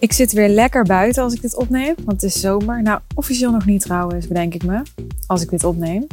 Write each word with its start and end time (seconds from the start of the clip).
Ik 0.00 0.12
zit 0.12 0.32
weer 0.32 0.48
lekker 0.48 0.84
buiten 0.84 1.22
als 1.22 1.34
ik 1.34 1.42
dit 1.42 1.56
opneem, 1.56 1.94
want 2.04 2.22
het 2.22 2.22
is 2.22 2.40
zomer. 2.40 2.82
Nou, 2.82 3.00
officieel 3.14 3.50
nog 3.50 3.66
niet 3.66 3.80
trouwens, 3.80 4.28
bedenk 4.28 4.54
ik 4.54 4.64
me, 4.64 4.82
als 5.26 5.42
ik 5.42 5.50
dit 5.50 5.64
opneem. 5.64 6.06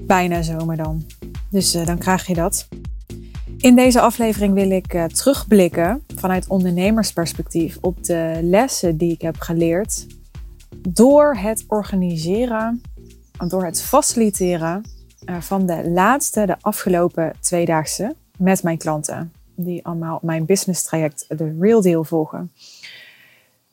Bijna 0.00 0.42
zomer 0.42 0.76
dan. 0.76 1.06
Dus 1.50 1.74
uh, 1.74 1.86
dan 1.86 1.98
krijg 1.98 2.26
je 2.26 2.34
dat. 2.34 2.68
In 3.58 3.76
deze 3.76 4.00
aflevering 4.00 4.54
wil 4.54 4.70
ik 4.70 4.94
uh, 4.94 5.04
terugblikken 5.04 6.02
vanuit 6.16 6.46
ondernemersperspectief 6.48 7.78
op 7.80 8.04
de 8.04 8.38
lessen 8.42 8.96
die 8.96 9.12
ik 9.12 9.22
heb 9.22 9.36
geleerd 9.38 10.06
door 10.88 11.36
het 11.36 11.64
organiseren, 11.68 12.82
door 13.48 13.64
het 13.64 13.82
faciliteren 13.82 14.82
uh, 15.30 15.40
van 15.40 15.66
de 15.66 15.90
laatste, 15.90 16.46
de 16.46 16.56
afgelopen 16.60 17.32
tweedaagse 17.40 18.14
met 18.36 18.62
mijn 18.62 18.78
klanten 18.78 19.32
die 19.54 19.86
allemaal 19.86 20.18
mijn 20.22 20.44
business 20.44 20.82
traject, 20.82 21.24
de 21.28 21.56
Real 21.60 21.80
Deal, 21.80 22.04
volgen. 22.04 22.52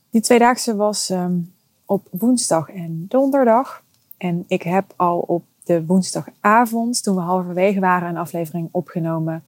Die 0.09 0.21
tweedaagse 0.21 0.75
was 0.75 1.09
um, 1.09 1.53
op 1.85 2.07
woensdag 2.11 2.69
en 2.69 3.05
donderdag. 3.07 3.83
En 4.17 4.43
ik 4.47 4.61
heb 4.61 4.93
al 4.95 5.19
op 5.19 5.43
de 5.63 5.85
woensdagavond, 5.85 7.03
toen 7.03 7.15
we 7.15 7.21
halverwege 7.21 7.79
waren, 7.79 8.09
een 8.09 8.17
aflevering 8.17 8.69
opgenomen. 8.71 9.43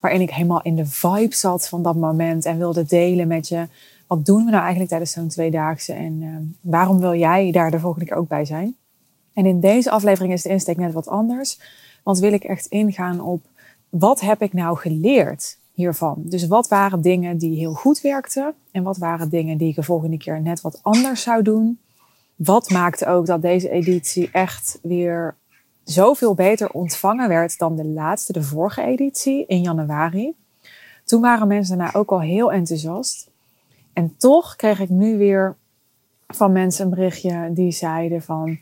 Waarin 0.00 0.20
ik 0.20 0.30
helemaal 0.30 0.62
in 0.62 0.76
de 0.76 0.86
vibe 0.86 1.34
zat 1.34 1.68
van 1.68 1.82
dat 1.82 1.96
moment 1.96 2.44
en 2.44 2.58
wilde 2.58 2.84
delen 2.84 3.28
met 3.28 3.48
je. 3.48 3.68
Wat 4.06 4.26
doen 4.26 4.44
we 4.44 4.50
nou 4.50 4.60
eigenlijk 4.60 4.88
tijdens 4.88 5.12
zo'n 5.12 5.28
tweedaagse 5.28 5.92
en 5.92 6.22
um, 6.22 6.56
waarom 6.60 6.98
wil 7.00 7.14
jij 7.14 7.50
daar 7.50 7.70
de 7.70 7.80
volgende 7.80 8.06
keer 8.06 8.16
ook 8.16 8.28
bij 8.28 8.44
zijn? 8.44 8.76
En 9.32 9.46
in 9.46 9.60
deze 9.60 9.90
aflevering 9.90 10.32
is 10.32 10.42
de 10.42 10.48
insteek 10.48 10.76
net 10.76 10.92
wat 10.92 11.08
anders. 11.08 11.60
Want 12.02 12.18
wil 12.18 12.32
ik 12.32 12.44
echt 12.44 12.66
ingaan 12.66 13.20
op 13.20 13.44
wat 13.88 14.20
heb 14.20 14.42
ik 14.42 14.52
nou 14.52 14.76
geleerd 14.76 15.58
hiervan. 15.72 16.22
Dus 16.24 16.46
wat 16.46 16.68
waren 16.68 17.00
dingen 17.00 17.38
die 17.38 17.58
heel 17.58 17.72
goed 17.72 18.00
werkten 18.00 18.54
en 18.70 18.82
wat 18.82 18.96
waren 18.96 19.28
dingen 19.28 19.58
die 19.58 19.68
ik 19.68 19.74
de 19.74 19.82
volgende 19.82 20.16
keer 20.16 20.40
net 20.40 20.60
wat 20.60 20.78
anders 20.82 21.22
zou 21.22 21.42
doen? 21.42 21.78
Wat 22.36 22.70
maakte 22.70 23.06
ook 23.06 23.26
dat 23.26 23.42
deze 23.42 23.70
editie 23.70 24.30
echt 24.32 24.78
weer 24.82 25.36
zoveel 25.84 26.34
beter 26.34 26.70
ontvangen 26.70 27.28
werd 27.28 27.58
dan 27.58 27.76
de 27.76 27.84
laatste, 27.84 28.32
de 28.32 28.42
vorige 28.42 28.82
editie 28.82 29.46
in 29.46 29.62
januari? 29.62 30.34
Toen 31.04 31.20
waren 31.20 31.48
mensen 31.48 31.78
daarna 31.78 31.98
ook 31.98 32.10
al 32.10 32.20
heel 32.20 32.52
enthousiast. 32.52 33.30
En 33.92 34.16
toch 34.16 34.56
kreeg 34.56 34.80
ik 34.80 34.88
nu 34.88 35.18
weer 35.18 35.56
van 36.26 36.52
mensen 36.52 36.84
een 36.84 36.90
berichtje 36.90 37.50
die 37.52 37.72
zeiden 37.72 38.22
van... 38.22 38.58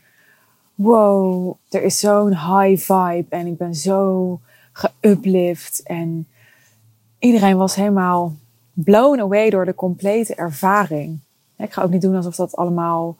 Wow, 0.75 1.55
er 1.69 1.83
is 1.83 1.99
zo'n 1.99 2.29
high 2.29 2.93
vibe 2.93 3.25
en 3.29 3.47
ik 3.47 3.57
ben 3.57 3.75
zo 3.75 4.39
geuplift 4.71 5.83
en 5.83 6.27
iedereen 7.21 7.57
was 7.57 7.75
helemaal 7.75 8.33
blown 8.73 9.19
away 9.19 9.49
door 9.49 9.65
de 9.65 9.75
complete 9.75 10.35
ervaring. 10.35 11.19
Ik 11.57 11.73
ga 11.73 11.83
ook 11.83 11.91
niet 11.91 12.01
doen 12.01 12.15
alsof 12.15 12.35
dat 12.35 12.55
allemaal 12.55 13.17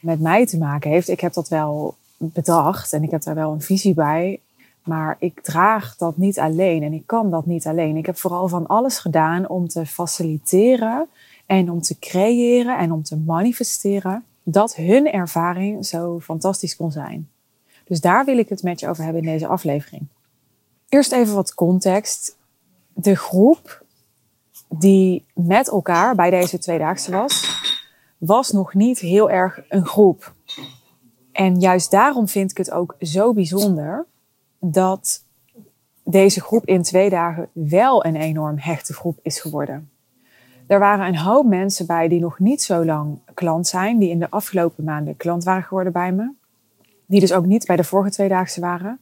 met 0.00 0.20
mij 0.20 0.46
te 0.46 0.58
maken 0.58 0.90
heeft. 0.90 1.08
Ik 1.08 1.20
heb 1.20 1.32
dat 1.32 1.48
wel 1.48 1.94
bedacht 2.16 2.92
en 2.92 3.02
ik 3.02 3.10
heb 3.10 3.22
daar 3.22 3.34
wel 3.34 3.52
een 3.52 3.60
visie 3.60 3.94
bij. 3.94 4.40
Maar 4.84 5.16
ik 5.18 5.40
draag 5.40 5.96
dat 5.96 6.16
niet 6.16 6.38
alleen 6.38 6.82
en 6.82 6.92
ik 6.92 7.06
kan 7.06 7.30
dat 7.30 7.46
niet 7.46 7.66
alleen. 7.66 7.96
Ik 7.96 8.06
heb 8.06 8.16
vooral 8.16 8.48
van 8.48 8.66
alles 8.66 8.98
gedaan 8.98 9.48
om 9.48 9.68
te 9.68 9.86
faciliteren 9.86 11.06
en 11.46 11.70
om 11.70 11.80
te 11.80 11.98
creëren 11.98 12.78
en 12.78 12.92
om 12.92 13.02
te 13.02 13.16
manifesteren 13.16 14.24
dat 14.42 14.74
hun 14.74 15.12
ervaring 15.12 15.86
zo 15.86 16.20
fantastisch 16.20 16.76
kon 16.76 16.92
zijn. 16.92 17.28
Dus 17.84 18.00
daar 18.00 18.24
wil 18.24 18.38
ik 18.38 18.48
het 18.48 18.62
met 18.62 18.80
je 18.80 18.88
over 18.88 19.04
hebben 19.04 19.22
in 19.22 19.28
deze 19.28 19.46
aflevering. 19.46 20.06
Eerst 20.88 21.12
even 21.12 21.34
wat 21.34 21.54
context 21.54 22.36
de 22.94 23.16
groep 23.16 23.84
die 24.68 25.24
met 25.34 25.68
elkaar 25.68 26.14
bij 26.14 26.30
deze 26.30 26.58
tweedaagse 26.58 27.10
was, 27.10 27.62
was 28.18 28.50
nog 28.50 28.74
niet 28.74 28.98
heel 28.98 29.30
erg 29.30 29.60
een 29.68 29.86
groep. 29.86 30.34
En 31.32 31.60
juist 31.60 31.90
daarom 31.90 32.28
vind 32.28 32.50
ik 32.50 32.56
het 32.56 32.70
ook 32.70 32.96
zo 33.00 33.32
bijzonder 33.32 34.06
dat 34.58 35.24
deze 36.04 36.40
groep 36.40 36.66
in 36.66 36.82
twee 36.82 37.10
dagen 37.10 37.48
wel 37.52 38.04
een 38.04 38.16
enorm 38.16 38.58
hechte 38.58 38.92
groep 38.92 39.18
is 39.22 39.40
geworden. 39.40 39.90
Er 40.66 40.78
waren 40.78 41.06
een 41.06 41.18
hoop 41.18 41.46
mensen 41.46 41.86
bij 41.86 42.08
die 42.08 42.20
nog 42.20 42.38
niet 42.38 42.62
zo 42.62 42.84
lang 42.84 43.18
klant 43.34 43.66
zijn, 43.66 43.98
die 43.98 44.10
in 44.10 44.18
de 44.18 44.30
afgelopen 44.30 44.84
maanden 44.84 45.16
klant 45.16 45.44
waren 45.44 45.62
geworden 45.62 45.92
bij 45.92 46.12
me. 46.12 46.30
Die 47.06 47.20
dus 47.20 47.32
ook 47.32 47.46
niet 47.46 47.66
bij 47.66 47.76
de 47.76 47.84
vorige 47.84 48.10
tweedaagse 48.10 48.60
waren. 48.60 49.00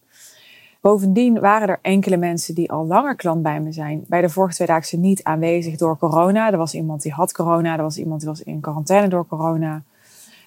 Bovendien 0.82 1.41
waren 1.41 1.69
er 1.69 1.78
enkele 1.82 2.16
mensen 2.16 2.54
die 2.54 2.70
al 2.70 2.87
langer 2.87 3.16
klant 3.16 3.43
bij 3.43 3.60
me 3.60 3.72
zijn. 3.72 4.04
Bij 4.09 4.20
de 4.20 4.28
vorige 4.28 4.54
tweedaagse 4.54 4.97
niet 4.97 5.22
aanwezig 5.22 5.76
door 5.76 5.98
corona. 5.98 6.53
Er 6.53 6.59
was 6.59 6.75
iemand 6.75 7.03
die 7.03 7.12
had 7.12 7.32
corona. 7.32 7.76
Er 7.76 7.82
was 7.82 7.98
iemand 7.98 8.20
die 8.20 8.28
was 8.28 8.43
in 8.43 8.60
quarantaine 8.60 9.09
door 9.09 9.26
corona. 9.26 9.82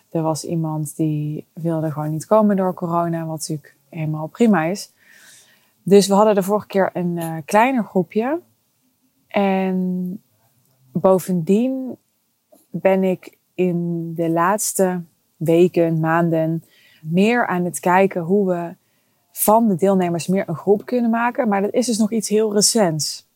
Er 0.09 0.21
was 0.21 0.45
iemand 0.45 0.95
die 0.95 1.45
wilde 1.53 1.91
gewoon 1.91 2.11
niet 2.11 2.25
komen 2.25 2.55
door 2.55 2.73
corona. 2.73 3.25
Wat 3.25 3.39
natuurlijk 3.39 3.75
helemaal 3.89 4.27
prima 4.27 4.63
is. 4.63 4.91
Dus 5.83 6.07
we 6.07 6.13
hadden 6.13 6.35
de 6.35 6.43
vorige 6.43 6.67
keer 6.67 6.89
een 6.93 7.17
uh, 7.17 7.35
kleiner 7.45 7.83
groepje. 7.83 8.39
En 9.27 10.21
bovendien 10.91 11.97
ben 12.69 13.03
ik 13.03 13.37
in 13.53 14.11
de 14.15 14.29
laatste 14.29 15.01
weken, 15.37 15.99
maanden 15.99 16.63
meer 17.01 17.47
aan 17.47 17.65
het 17.65 17.79
kijken 17.79 18.21
hoe 18.21 18.47
we 18.47 18.75
van 19.37 19.67
de 19.67 19.75
deelnemers 19.75 20.27
meer 20.27 20.43
een 20.47 20.55
groep 20.55 20.85
kunnen 20.85 21.09
maken. 21.09 21.47
Maar 21.47 21.61
dat 21.61 21.73
is 21.73 21.85
dus 21.85 21.97
nog 21.97 22.11
iets 22.11 22.29
heel 22.29 22.53
recents. 22.53 23.27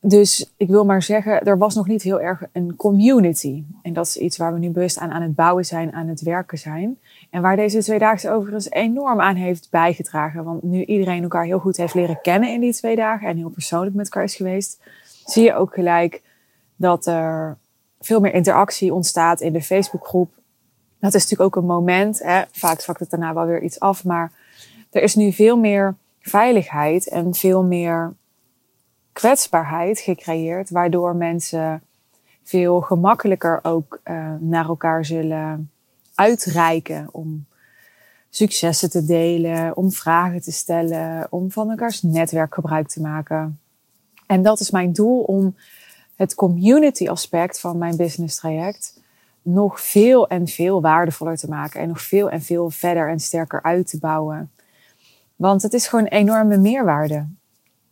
Dus 0.00 0.52
ik 0.56 0.68
wil 0.68 0.84
maar 0.84 1.02
zeggen, 1.02 1.42
er 1.42 1.58
was 1.58 1.74
nog 1.74 1.86
niet 1.86 2.02
heel 2.02 2.20
erg 2.20 2.42
een 2.52 2.76
community. 2.76 3.64
En 3.82 3.92
dat 3.92 4.06
is 4.06 4.16
iets 4.16 4.36
waar 4.36 4.52
we 4.52 4.58
nu 4.58 4.70
bewust 4.70 4.98
aan 4.98 5.10
aan 5.10 5.22
het 5.22 5.34
bouwen 5.34 5.64
zijn, 5.64 5.92
aan 5.92 6.08
het 6.08 6.20
werken 6.20 6.58
zijn. 6.58 6.98
En 7.30 7.42
waar 7.42 7.56
deze 7.56 7.82
tweedaagse 7.82 8.30
overigens 8.30 8.70
enorm 8.70 9.20
aan 9.20 9.36
heeft 9.36 9.68
bijgedragen. 9.70 10.44
Want 10.44 10.62
nu 10.62 10.84
iedereen 10.84 11.22
elkaar 11.22 11.44
heel 11.44 11.58
goed 11.58 11.76
heeft 11.76 11.94
leren 11.94 12.20
kennen 12.22 12.52
in 12.52 12.60
die 12.60 12.74
twee 12.74 12.96
dagen 12.96 13.28
en 13.28 13.36
heel 13.36 13.50
persoonlijk 13.50 13.94
met 13.94 14.04
elkaar 14.04 14.24
is 14.24 14.34
geweest, 14.34 14.80
zie 15.24 15.44
je 15.44 15.54
ook 15.54 15.74
gelijk 15.74 16.22
dat 16.76 17.06
er 17.06 17.56
veel 18.00 18.20
meer 18.20 18.34
interactie 18.34 18.94
ontstaat 18.94 19.40
in 19.40 19.52
de 19.52 19.62
Facebookgroep. 19.62 20.30
Dat 20.98 21.14
is 21.14 21.22
natuurlijk 21.22 21.56
ook 21.56 21.62
een 21.62 21.68
moment. 21.68 22.18
Hè? 22.22 22.42
Vaak 22.52 22.80
zwakt 22.80 23.00
het 23.00 23.10
daarna 23.10 23.34
wel 23.34 23.46
weer 23.46 23.62
iets 23.62 23.80
af, 23.80 24.04
maar 24.04 24.32
er 24.92 25.02
is 25.02 25.14
nu 25.14 25.32
veel 25.32 25.56
meer 25.56 25.96
veiligheid 26.20 27.08
en 27.08 27.34
veel 27.34 27.62
meer 27.62 28.14
kwetsbaarheid 29.12 30.00
gecreëerd, 30.00 30.70
waardoor 30.70 31.16
mensen 31.16 31.82
veel 32.42 32.80
gemakkelijker 32.80 33.60
ook 33.62 34.00
uh, 34.04 34.34
naar 34.40 34.66
elkaar 34.66 35.04
zullen 35.04 35.70
uitreiken 36.14 37.08
om 37.12 37.46
successen 38.30 38.90
te 38.90 39.04
delen, 39.04 39.76
om 39.76 39.92
vragen 39.92 40.42
te 40.42 40.52
stellen, 40.52 41.26
om 41.30 41.50
van 41.50 41.70
elkaars 41.70 42.02
netwerk 42.02 42.54
gebruik 42.54 42.88
te 42.88 43.00
maken. 43.00 43.60
En 44.26 44.42
dat 44.42 44.60
is 44.60 44.70
mijn 44.70 44.92
doel 44.92 45.20
om 45.20 45.56
het 46.16 46.34
community 46.34 47.08
aspect 47.08 47.60
van 47.60 47.78
mijn 47.78 47.96
business 47.96 48.36
traject 48.36 49.00
nog 49.42 49.80
veel 49.80 50.28
en 50.28 50.46
veel 50.46 50.80
waardevoller 50.80 51.36
te 51.36 51.48
maken 51.48 51.80
en 51.80 51.88
nog 51.88 52.00
veel 52.00 52.30
en 52.30 52.42
veel 52.42 52.70
verder 52.70 53.08
en 53.08 53.20
sterker 53.20 53.62
uit 53.62 53.86
te 53.86 53.98
bouwen. 53.98 54.50
Want 55.42 55.62
het 55.62 55.72
is 55.72 55.86
gewoon 55.86 56.04
enorme 56.04 56.56
meerwaarde. 56.56 57.26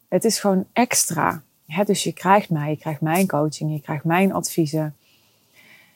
Het 0.09 0.25
is 0.25 0.41
gewoon 0.41 0.65
extra. 0.73 1.43
dus 1.85 2.05
je 2.05 2.13
krijgt 2.13 2.51
mij, 2.51 2.71
je 2.71 2.77
krijgt 2.77 3.01
mijn 3.01 3.27
coaching, 3.27 3.73
je 3.73 3.81
krijgt 3.81 4.05
mijn 4.05 4.33
adviezen. 4.33 4.97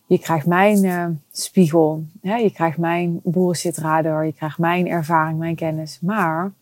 Je 0.06 0.19
krijgt 0.19 0.47
mijn 0.47 0.84
uh, 0.84 1.06
spiegel. 1.32 2.04
je 2.22 2.50
krijgt 2.54 2.78
mijn 2.78 3.20
bullshit 3.22 3.76
radar. 3.76 4.26
Je 4.26 4.32
krijgt 4.32 4.59
mijn 4.59 4.88
ervaring, 4.88 5.38
mijn 5.38 5.54
kennis. 5.54 5.98
Maar 6.00 6.53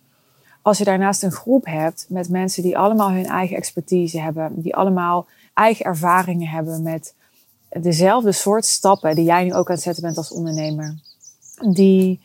als 0.63 0.79
je 0.79 0.85
daarnaast 0.85 1.23
een 1.23 1.33
groep 1.33 1.67
hebt 1.67 2.07
met 2.09 2.29
mensen 2.29 2.63
die 2.63 2.79
allemaal 2.79 3.11
hun 3.11 3.27
eigen 3.27 3.57
expertise 3.57 4.21
hebben. 4.21 4.53
Die 4.63 4.77
allemaal 4.77 5.27
eigen 5.55 5.85
ervaringen 5.85 6.49
hebben 6.49 6.83
met 6.83 7.15
dezelfde 7.69 8.33
soort 8.33 8.65
stappen 8.65 9.15
die 9.15 9.25
jij 9.25 9.45
nu 9.45 9.55
ook 9.55 9.69
aan 9.69 9.75
het 9.75 9.85
zetten 9.85 10.03
bent 10.03 10.17
als 10.17 10.33
ondernemer. 10.33 10.95
Die 11.71 12.21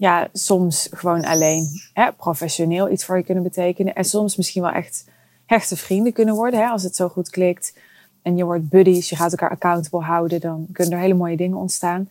ja, 0.00 0.28
soms 0.32 0.88
gewoon 0.90 1.24
alleen 1.24 1.66
hè, 1.92 2.12
professioneel 2.12 2.90
iets 2.90 3.04
voor 3.04 3.16
je 3.16 3.22
kunnen 3.22 3.42
betekenen. 3.42 3.94
En 3.94 4.04
soms 4.04 4.36
misschien 4.36 4.62
wel 4.62 4.70
echt 4.70 5.04
hechte 5.46 5.76
vrienden 5.76 6.12
kunnen 6.12 6.34
worden. 6.34 6.60
Hè, 6.60 6.66
als 6.66 6.82
het 6.82 6.96
zo 6.96 7.08
goed 7.08 7.30
klikt 7.30 7.76
en 8.22 8.36
je 8.36 8.44
wordt 8.44 8.68
buddies, 8.68 9.08
je 9.08 9.16
gaat 9.16 9.30
elkaar 9.30 9.50
accountable 9.50 10.00
houden, 10.00 10.40
dan 10.40 10.66
kunnen 10.72 10.92
er 10.92 11.00
hele 11.00 11.14
mooie 11.14 11.36
dingen 11.36 11.56
ontstaan. 11.56 12.08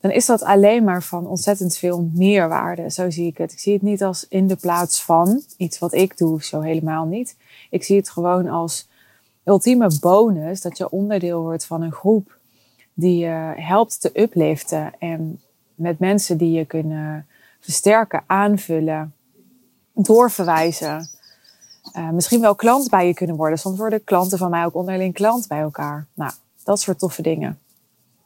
Dan 0.00 0.10
is 0.10 0.26
dat 0.26 0.42
alleen 0.42 0.84
maar 0.84 1.02
van 1.02 1.26
ontzettend 1.26 1.76
veel 1.76 2.10
meerwaarde. 2.12 2.90
Zo 2.90 3.10
zie 3.10 3.26
ik 3.26 3.38
het. 3.38 3.52
Ik 3.52 3.58
zie 3.58 3.72
het 3.72 3.82
niet 3.82 4.02
als 4.02 4.26
in 4.28 4.46
de 4.46 4.56
plaats 4.56 5.02
van 5.02 5.42
iets 5.56 5.78
wat 5.78 5.94
ik 5.94 6.16
doe, 6.16 6.44
zo 6.44 6.60
helemaal 6.60 7.04
niet. 7.04 7.36
Ik 7.70 7.84
zie 7.84 7.96
het 7.96 8.10
gewoon 8.10 8.48
als 8.48 8.88
ultieme 9.44 9.90
bonus 10.00 10.60
dat 10.60 10.78
je 10.78 10.90
onderdeel 10.90 11.40
wordt 11.40 11.64
van 11.64 11.82
een 11.82 11.92
groep 11.92 12.36
die 12.94 13.18
je 13.18 13.52
helpt 13.56 14.00
te 14.00 14.10
upliften 14.14 14.92
en 14.98 15.40
met 15.74 15.98
mensen 15.98 16.36
die 16.36 16.52
je 16.52 16.64
kunnen 16.64 17.26
versterken, 17.62 18.22
aanvullen, 18.26 19.14
doorverwijzen. 19.94 21.08
Uh, 21.96 22.10
misschien 22.10 22.40
wel 22.40 22.54
klant 22.54 22.90
bij 22.90 23.06
je 23.06 23.14
kunnen 23.14 23.36
worden. 23.36 23.58
Soms 23.58 23.78
worden 23.78 24.04
klanten 24.04 24.38
van 24.38 24.50
mij 24.50 24.64
ook 24.64 24.74
onderling 24.74 25.14
klant 25.14 25.48
bij 25.48 25.60
elkaar. 25.60 26.06
Nou, 26.14 26.32
Dat 26.64 26.80
soort 26.80 26.98
toffe 26.98 27.22
dingen. 27.22 27.58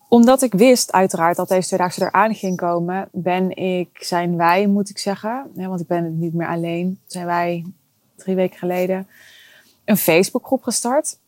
Omdat 0.09 0.43
ik 0.43 0.53
wist 0.53 0.93
uiteraard 0.93 1.37
dat 1.37 1.49
deze 1.49 1.67
tweedaagse 1.67 2.05
eraan 2.05 2.35
ging 2.35 2.57
komen, 2.57 3.09
ben 3.13 3.57
ik, 3.57 3.89
zijn 3.93 4.37
wij 4.37 4.67
moet 4.67 4.89
ik 4.89 4.99
zeggen, 4.99 5.51
want 5.55 5.81
ik 5.81 5.87
ben 5.87 6.19
niet 6.19 6.35
meer 6.35 6.49
alleen, 6.49 7.01
zijn 7.07 7.27
wij 7.27 7.65
drie 8.17 8.35
weken 8.35 8.59
geleden 8.59 9.09
een 9.85 9.97
Facebookgroep 9.97 10.63
gestart. 10.63 11.19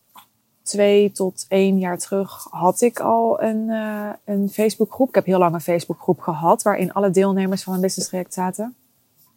Twee 0.69 1.11
tot 1.11 1.45
één 1.47 1.79
jaar 1.79 1.97
terug 1.97 2.47
had 2.49 2.81
ik 2.81 2.99
al 2.99 3.41
een, 3.41 3.67
uh, 3.67 4.09
een 4.23 4.49
Facebookgroep. 4.49 5.09
Ik 5.09 5.15
heb 5.15 5.25
heel 5.25 5.39
lang 5.39 5.53
een 5.53 5.61
Facebookgroep 5.61 6.19
gehad 6.19 6.61
waarin 6.61 6.93
alle 6.93 7.09
deelnemers 7.09 7.63
van 7.63 7.73
een 7.73 7.81
business 7.81 8.09
traject 8.09 8.33
zaten. 8.33 8.75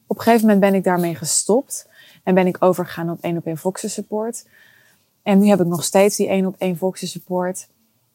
Op 0.07 0.17
een 0.17 0.23
gegeven 0.23 0.47
moment 0.47 0.61
ben 0.61 0.75
ik 0.75 0.85
daarmee 0.85 1.15
gestopt 1.15 1.89
en 2.23 2.35
ben 2.35 2.47
ik 2.47 2.57
overgegaan 2.61 3.11
op 3.11 3.21
één 3.21 3.37
op 3.37 3.47
één 3.47 3.57
Voxer 3.59 3.91
support. 3.91 4.47
En 5.23 5.39
nu 5.39 5.49
heb 5.49 5.61
ik 5.61 5.67
nog 5.67 5.85
steeds 5.85 6.17
die 6.17 6.29
één 6.29 6.47
op 6.47 6.55
één 6.59 6.77
Voxer 6.77 7.09
support. 7.09 7.69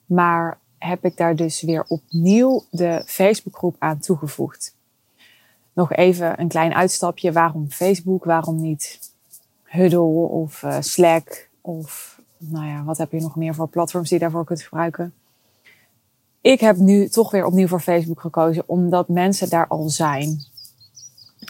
Maar 0.06 0.60
heb 0.78 1.06
ik 1.06 1.18
daar 1.18 1.36
dus 1.36 1.62
weer 1.62 1.86
opnieuw 1.88 2.64
de 2.70 3.04
Facebookgroep 3.06 3.76
aan 3.80 4.00
toegevoegd. 4.00 4.76
Nog 5.74 5.94
even 5.94 6.40
een 6.40 6.48
klein 6.48 6.74
uitstapje. 6.74 7.32
Waarom 7.32 7.70
Facebook? 7.70 8.24
Waarom 8.24 8.62
niet 8.62 9.00
Huddle 9.64 10.28
of 10.30 10.62
uh, 10.64 10.78
Slack? 10.80 11.50
Of 11.62 12.17
nou 12.38 12.66
ja, 12.66 12.84
wat 12.84 12.98
heb 12.98 13.12
je 13.12 13.22
nog 13.22 13.36
meer 13.36 13.56
voor 13.56 13.68
platforms 13.68 14.10
die 14.10 14.18
je 14.18 14.24
daarvoor 14.24 14.46
kunt 14.46 14.62
gebruiken? 14.62 15.14
Ik 16.42 16.60
heb 16.60 16.78
nu 16.78 17.08
toch 17.08 17.32
weer 17.32 17.46
opnieuw 17.46 17.68
voor 17.68 17.80
Facebook 17.80 18.22
gekozen, 18.22 18.64
omdat 18.66 19.08
mensen 19.08 19.50
daar 19.50 19.68
al 19.68 19.90
zijn. 19.90 20.44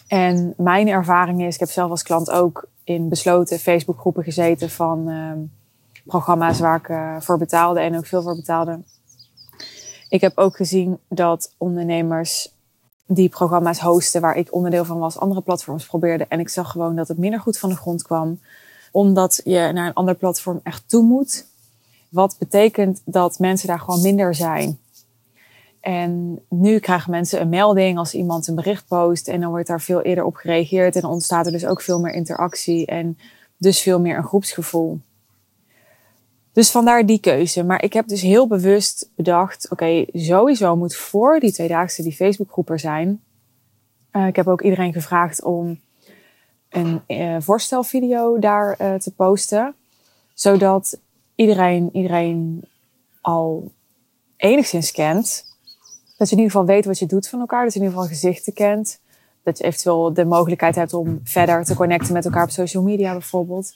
En 0.07 0.54
mijn 0.57 0.88
ervaring 0.88 1.42
is, 1.42 1.54
ik 1.54 1.60
heb 1.60 1.69
zelf 1.69 1.89
als 1.89 2.04
klant 2.04 2.31
ook 2.31 2.68
in 2.84 3.10
besloten 3.10 3.60
Facebookgroepen 3.60 4.24
gezeten 4.24 4.69
van 4.69 5.10
uh, 5.10 5.31
programma's 6.06 6.60
waar 6.60 6.78
ik 6.78 6.88
uh, 6.88 7.16
voor 7.19 7.38
betaalde 7.38 7.80
en 7.80 7.98
ook 7.98 8.06
veel 8.06 8.22
voor 8.22 8.36
betaalde. 8.36 8.80
Ik 10.10 10.22
heb 10.22 10.38
ook 10.38 10.56
gezien 10.56 11.00
dat 11.07 11.54
ondernemers 11.57 12.54
die 13.06 13.30
programma's 13.30 13.80
hosten 13.80 14.22
waar 14.22 14.36
ik 14.36 14.54
onderdeel 14.54 14.86
van 14.86 15.00
was, 15.00 15.19
andere 15.19 15.42
platforms 15.42 15.86
probeerden. 15.86 16.30
En 16.30 16.39
ik 16.39 16.50
zag 16.50 16.72
gewoon 16.72 16.95
dat 16.95 17.07
het 17.07 17.18
minder 17.18 17.39
goed 17.39 17.57
van 17.57 17.69
de 17.69 17.75
grond 17.75 18.04
kwam, 18.04 18.39
omdat 18.92 19.42
je 19.44 19.72
naar 19.74 19.88
een 19.88 19.94
ander 19.94 20.16
platform 20.16 20.60
echt 20.63 20.84
toe 20.86 21.04
moet. 21.04 21.45
Wat 22.10 22.36
betekent 22.39 23.01
dat 23.06 23.39
mensen 23.39 23.68
daar 23.68 23.80
gewoon 23.80 24.01
minder 24.01 24.36
zijn. 24.36 24.80
En 25.80 26.39
nu 26.50 26.80
krijgen 26.80 27.12
mensen 27.12 27.42
een 27.42 27.50
melding 27.50 27.98
als 27.98 28.13
iemand 28.13 28.48
een 28.48 28.56
bericht 28.56 28.88
post 28.88 29.28
en 29.28 29.42
dan 29.42 29.50
wordt 29.50 29.68
daar 29.68 29.81
veel 29.81 30.01
eerder 30.01 30.24
op 30.24 30.36
gereageerd 30.36 30.95
en 30.95 31.06
ontstaat 31.06 31.45
er 31.45 31.51
dus 31.51 31.66
ook 31.66 31.81
veel 31.81 32.00
meer 32.00 32.13
interactie 32.13 32.86
en 32.86 33.18
dus 33.57 33.81
veel 33.81 34.00
meer 34.00 34.18
een 34.18 34.24
groepsgevoel. 34.24 35.00
Dus 36.51 36.72
vandaar 36.72 37.06
die 37.06 37.19
keuze. 37.19 37.63
Maar 37.63 37.84
ik 37.84 37.94
heb 37.94 38.07
dus 38.07 38.22
heel 38.22 38.48
bewust 38.48 39.10
bedacht, 39.16 39.68
oké, 39.69 40.06
sowieso 40.13 40.75
moet 40.75 40.95
voor 40.95 41.39
die 41.39 41.51
tweedaagse 41.51 42.04
die 42.04 42.16
Facebookgroep 42.16 42.69
er 42.69 42.80
zijn. 42.80 43.22
Uh, 44.12 44.28
ik 44.28 44.36
heb 44.36 44.48
ook 44.48 44.62
iedereen 44.62 44.94
gevraagd 44.94 45.44
om 45.44 45.80
een 46.69 47.02
uh, 47.08 47.36
voorstelvideo 47.40 48.40
daar 48.40 48.78
uh, 48.81 48.94
te 48.94 49.12
posten. 49.12 49.75
Zodat 50.34 51.00
iedereen, 51.36 51.90
iedereen 51.94 52.64
al 53.22 53.72
enigszins 54.38 54.92
kent. 54.92 55.46
Dat 56.18 56.30
je 56.30 56.36
in 56.36 56.42
ieder 56.42 56.52
geval 56.52 56.66
weet 56.75 56.86
wat 56.86 57.00
je 57.00 57.06
doet 57.06 57.30
van 57.30 57.40
elkaar. 57.40 57.64
Dat 57.64 57.74
je 57.74 57.80
in 57.80 57.86
ieder 57.86 58.00
geval 58.00 58.16
gezichten 58.16 58.54
kent. 58.54 59.00
Dat 59.44 59.58
je 59.58 59.64
eventueel 59.64 60.14
de 60.14 60.25
mogelijkheid 60.25 60.75
hebt 60.75 60.94
om 60.94 61.19
verder 61.24 61.64
te 61.64 61.75
connecten 61.75 62.14
met 62.14 62.25
elkaar 62.25 62.44
op 62.44 62.50
social 62.50 62.84
media 62.84 63.12
bijvoorbeeld. 63.12 63.75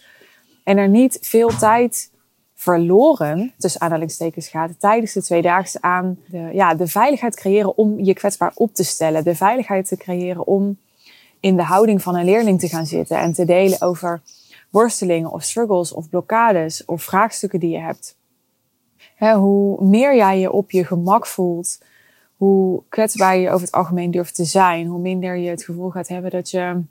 En 0.63 0.77
er 0.77 0.89
niet 0.89 1.17
veel 1.21 1.49
tijd 1.57 2.11
verloren, 2.55 3.53
tussen 3.57 3.81
aanhalingstekens 3.81 4.47
gaat, 4.47 4.79
tijdens 4.79 5.13
de 5.13 5.21
tweedaagse 5.21 5.81
aan 5.81 6.19
de, 6.27 6.49
ja, 6.53 6.75
de 6.75 6.87
veiligheid 6.87 7.35
creëren 7.35 7.77
om 7.77 7.99
je 7.99 8.13
kwetsbaar 8.13 8.51
op 8.55 8.73
te 8.73 8.83
stellen. 8.83 9.23
De 9.23 9.35
veiligheid 9.35 9.87
te 9.87 9.97
creëren 9.97 10.47
om 10.47 10.77
in 11.41 11.55
de 11.55 11.63
houding 11.63 12.01
van 12.01 12.15
een 12.15 12.25
leerling 12.25 12.59
te 12.59 12.67
gaan 12.67 12.85
zitten 12.85 13.17
en 13.17 13.33
te 13.33 13.45
delen 13.45 13.81
over 13.81 14.21
worstelingen 14.69 15.31
of 15.31 15.43
struggles 15.43 15.93
of 15.93 16.09
blokkades 16.09 16.85
of 16.85 17.03
vraagstukken 17.03 17.59
die 17.59 17.69
je 17.69 17.79
hebt. 17.79 18.15
hoe 19.17 19.85
meer 19.85 20.15
jij 20.15 20.39
je 20.39 20.51
op 20.51 20.71
je 20.71 20.85
gemak 20.85 21.27
voelt, 21.27 21.79
hoe 22.37 22.83
kwetsbaar 22.89 23.37
je 23.37 23.49
over 23.49 23.65
het 23.65 23.75
algemeen 23.75 24.11
durft 24.11 24.35
te 24.35 24.45
zijn, 24.45 24.87
hoe 24.87 24.99
minder 24.99 25.35
je 25.35 25.49
het 25.49 25.63
gevoel 25.63 25.89
gaat 25.89 26.07
hebben 26.07 26.31
dat 26.31 26.49
je 26.49 26.81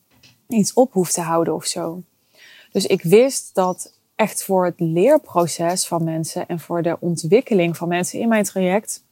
iets 0.49 0.73
op 0.73 0.93
hoeft 0.93 1.15
te 1.15 1.21
houden 1.21 1.55
of 1.55 1.65
zo. 1.65 2.03
Dus 2.73 2.87
ik 2.87 3.03
wist 3.03 3.55
dat 3.55 3.93
echt 4.15 4.45
voor 4.45 4.65
het 4.65 4.81
leerproces 4.81 5.87
van 5.87 6.05
mensen 6.05 6.49
en 6.49 6.61
voor 6.61 6.83
de 6.83 6.97
ontwikkeling 7.01 7.77
van 7.77 7.89
mensen 7.89 8.19
in 8.19 8.29
mijn 8.29 8.45
traject. 8.45 9.05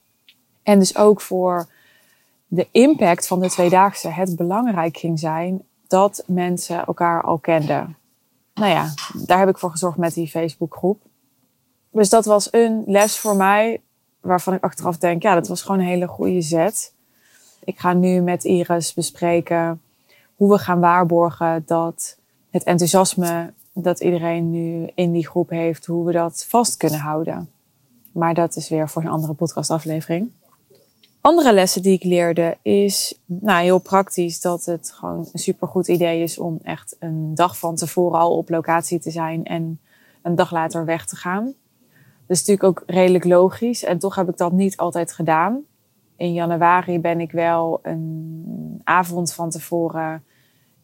En 0.62 0.79
dus 0.79 0.96
ook 0.96 1.20
voor 1.20 1.69
de 2.48 2.68
impact 2.70 3.26
van 3.26 3.40
de 3.40 3.48
tweedaagse 3.48 4.08
het 4.08 4.36
belangrijk 4.36 4.96
ging 4.96 5.18
zijn 5.18 5.62
dat 5.86 6.22
mensen 6.26 6.86
elkaar 6.86 7.22
al 7.22 7.38
kenden. 7.38 7.96
Nou 8.54 8.70
ja, 8.70 8.94
daar 9.26 9.38
heb 9.38 9.48
ik 9.48 9.58
voor 9.58 9.70
gezorgd 9.70 9.96
met 9.96 10.14
die 10.14 10.28
Facebookgroep. 10.28 11.02
Dus 11.90 12.08
dat 12.08 12.24
was 12.24 12.52
een 12.52 12.82
les 12.86 13.18
voor 13.18 13.36
mij 13.36 13.80
waarvan 14.20 14.54
ik 14.54 14.62
achteraf 14.62 14.98
denk, 14.98 15.22
ja, 15.22 15.34
dat 15.34 15.48
was 15.48 15.62
gewoon 15.62 15.80
een 15.80 15.86
hele 15.86 16.06
goede 16.06 16.40
zet. 16.40 16.92
Ik 17.64 17.78
ga 17.78 17.92
nu 17.92 18.20
met 18.20 18.44
Iris 18.44 18.94
bespreken 18.94 19.80
hoe 20.36 20.50
we 20.50 20.58
gaan 20.58 20.80
waarborgen 20.80 21.62
dat 21.66 22.18
het 22.50 22.62
enthousiasme 22.62 23.52
dat 23.72 24.00
iedereen 24.00 24.50
nu 24.50 24.90
in 24.94 25.12
die 25.12 25.28
groep 25.28 25.50
heeft, 25.50 25.86
hoe 25.86 26.06
we 26.06 26.12
dat 26.12 26.46
vast 26.48 26.76
kunnen 26.76 26.98
houden. 26.98 27.50
Maar 28.12 28.34
dat 28.34 28.56
is 28.56 28.68
weer 28.68 28.88
voor 28.88 29.02
een 29.02 29.08
andere 29.08 29.32
podcastaflevering. 29.32 30.30
Andere 31.20 31.53
lessen 31.53 31.82
die 31.82 31.93
ik 31.93 32.05
leerde 32.05 32.56
is, 32.62 33.20
nou 33.25 33.62
heel 33.62 33.79
praktisch, 33.79 34.41
dat 34.41 34.65
het 34.65 34.93
gewoon 34.93 35.29
een 35.32 35.38
supergoed 35.38 35.88
idee 35.88 36.23
is 36.23 36.38
om 36.38 36.59
echt 36.62 36.97
een 36.99 37.35
dag 37.35 37.59
van 37.59 37.75
tevoren 37.75 38.19
al 38.19 38.37
op 38.37 38.49
locatie 38.49 38.99
te 38.99 39.11
zijn 39.11 39.44
en 39.44 39.81
een 40.23 40.35
dag 40.35 40.53
later 40.53 40.85
weg 40.85 41.06
te 41.06 41.17
gaan. 41.17 41.44
Dat 42.26 42.37
is 42.37 42.47
natuurlijk 42.47 42.65
ook 42.65 42.82
redelijk 42.87 43.25
logisch 43.25 43.85
en 43.85 43.99
toch 43.99 44.15
heb 44.15 44.29
ik 44.29 44.37
dat 44.37 44.53
niet 44.53 44.76
altijd 44.76 45.12
gedaan. 45.12 45.61
In 46.17 46.32
januari 46.32 47.00
ben 47.00 47.20
ik 47.20 47.32
wel 47.32 47.79
een 47.82 48.81
avond 48.85 49.32
van 49.32 49.50
tevoren 49.50 50.25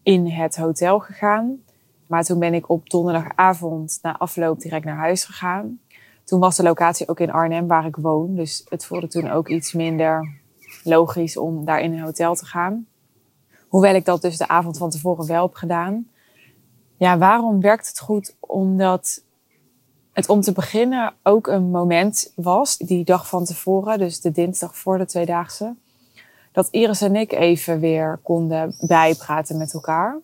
in 0.03 0.27
het 0.27 0.57
hotel 0.57 0.99
gegaan. 0.99 1.63
Maar 2.07 2.25
toen 2.25 2.39
ben 2.39 2.55
ik 2.55 2.69
op 2.69 2.91
donderdagavond 2.91 3.99
na 4.03 4.19
afloop 4.19 4.61
direct 4.61 4.85
naar 4.85 4.97
huis 4.97 5.25
gegaan. 5.25 5.81
Toen 6.25 6.41
was 6.41 6.57
de 6.57 6.63
locatie 6.63 7.09
ook 7.09 7.21
in 7.21 7.33
Arnhem, 7.33 7.67
waar 7.67 7.87
ik 7.87 7.97
woon. 7.97 8.35
Dus 8.35 8.65
het 8.69 8.85
voelde 8.85 9.09
toen 9.09 9.31
ook 9.31 9.49
iets 9.49 9.73
minder 9.73 10.29
logisch 10.85 11.37
om 11.37 11.65
daar 11.65 11.81
in 11.81 11.93
een 11.93 12.05
hotel 12.05 12.35
te 12.35 12.47
gaan. 12.47 12.87
Hoewel 13.69 13.95
ik 13.95 14.05
dat 14.05 14.23
dus 14.23 14.37
de 14.37 14.49
avond 14.49 14.79
van 14.79 14.91
tevoren 14.91 15.27
wel 15.27 15.43
heb 15.43 15.55
gedaan. 15.55 16.09
Ja, 16.97 17.19
waarom 17.19 17.61
werkt 17.61 17.89
het 17.89 17.99
goed? 17.99 18.37
Omdat 18.41 19.23
het 20.13 20.29
om 20.29 20.41
te 20.41 20.53
beginnen 20.53 21.15
ook 21.23 21.47
een 21.47 21.71
moment 21.71 22.33
was, 22.35 22.77
die 22.77 23.05
dag 23.05 23.29
van 23.29 23.45
tevoren, 23.45 23.99
dus 23.99 24.21
de 24.21 24.31
dinsdag 24.31 24.77
voor 24.77 24.99
de 24.99 25.07
tweedaagse, 25.07 25.75
dat 26.53 26.69
Iris 26.71 27.01
en 27.01 27.17
ik 27.17 27.33
even 27.33 27.81
weer 27.81 28.19
konden 28.23 28.77
bijpraten 28.81 29.59
met 29.59 29.75
elkaar. 29.75 30.19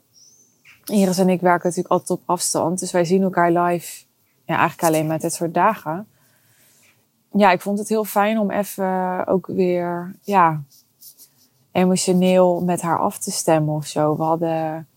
Iris 0.84 1.18
en 1.18 1.28
ik 1.28 1.40
werken 1.40 1.68
natuurlijk 1.68 1.94
altijd 1.94 2.18
op 2.18 2.22
afstand. 2.26 2.78
Dus 2.78 2.90
wij 2.90 3.04
zien 3.04 3.22
elkaar 3.22 3.52
live 3.52 4.04
ja, 4.50 4.58
eigenlijk 4.58 4.92
alleen 4.92 5.06
met 5.06 5.20
dit 5.20 5.32
soort 5.32 5.54
dagen. 5.54 6.06
Ja, 7.32 7.50
ik 7.50 7.60
vond 7.60 7.78
het 7.78 7.88
heel 7.88 8.04
fijn 8.04 8.38
om 8.38 8.50
even 8.50 9.26
ook 9.26 9.46
weer 9.46 10.14
ja, 10.22 10.62
emotioneel 11.72 12.60
met 12.60 12.82
haar 12.82 12.98
af 12.98 13.18
te 13.18 13.30
stemmen 13.30 13.74
of 13.74 13.86
zo. 13.86 14.16
We 14.16 14.22
hadden 14.22 14.88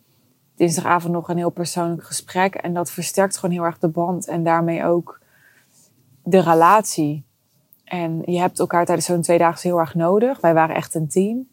dinsdagavond 0.56 1.14
nog 1.14 1.30
een 1.30 1.38
heel 1.38 1.50
persoonlijk 1.50 2.04
gesprek. 2.04 2.56
En 2.56 2.74
dat 2.74 2.92
versterkt 2.92 3.38
gewoon 3.38 3.56
heel 3.56 3.66
erg 3.66 3.80
de 3.80 3.88
band. 3.88 4.28
En 4.28 4.44
daarmee 4.44 4.86
ook 4.86 5.20
de 6.24 6.40
relatie. 6.40 7.24
En 7.84 8.22
je 8.26 8.40
hebt 8.40 8.60
elkaar 8.60 8.86
tijdens 8.86 9.08
zo'n 9.08 9.22
twee 9.22 9.38
dagen 9.38 9.70
heel 9.70 9.80
erg 9.80 9.96
nodig. 9.96 10.42
Wij 10.42 10.54
waren 10.54 10.76
echt 10.76 10.96
een 10.96 11.08
team. 11.08 11.48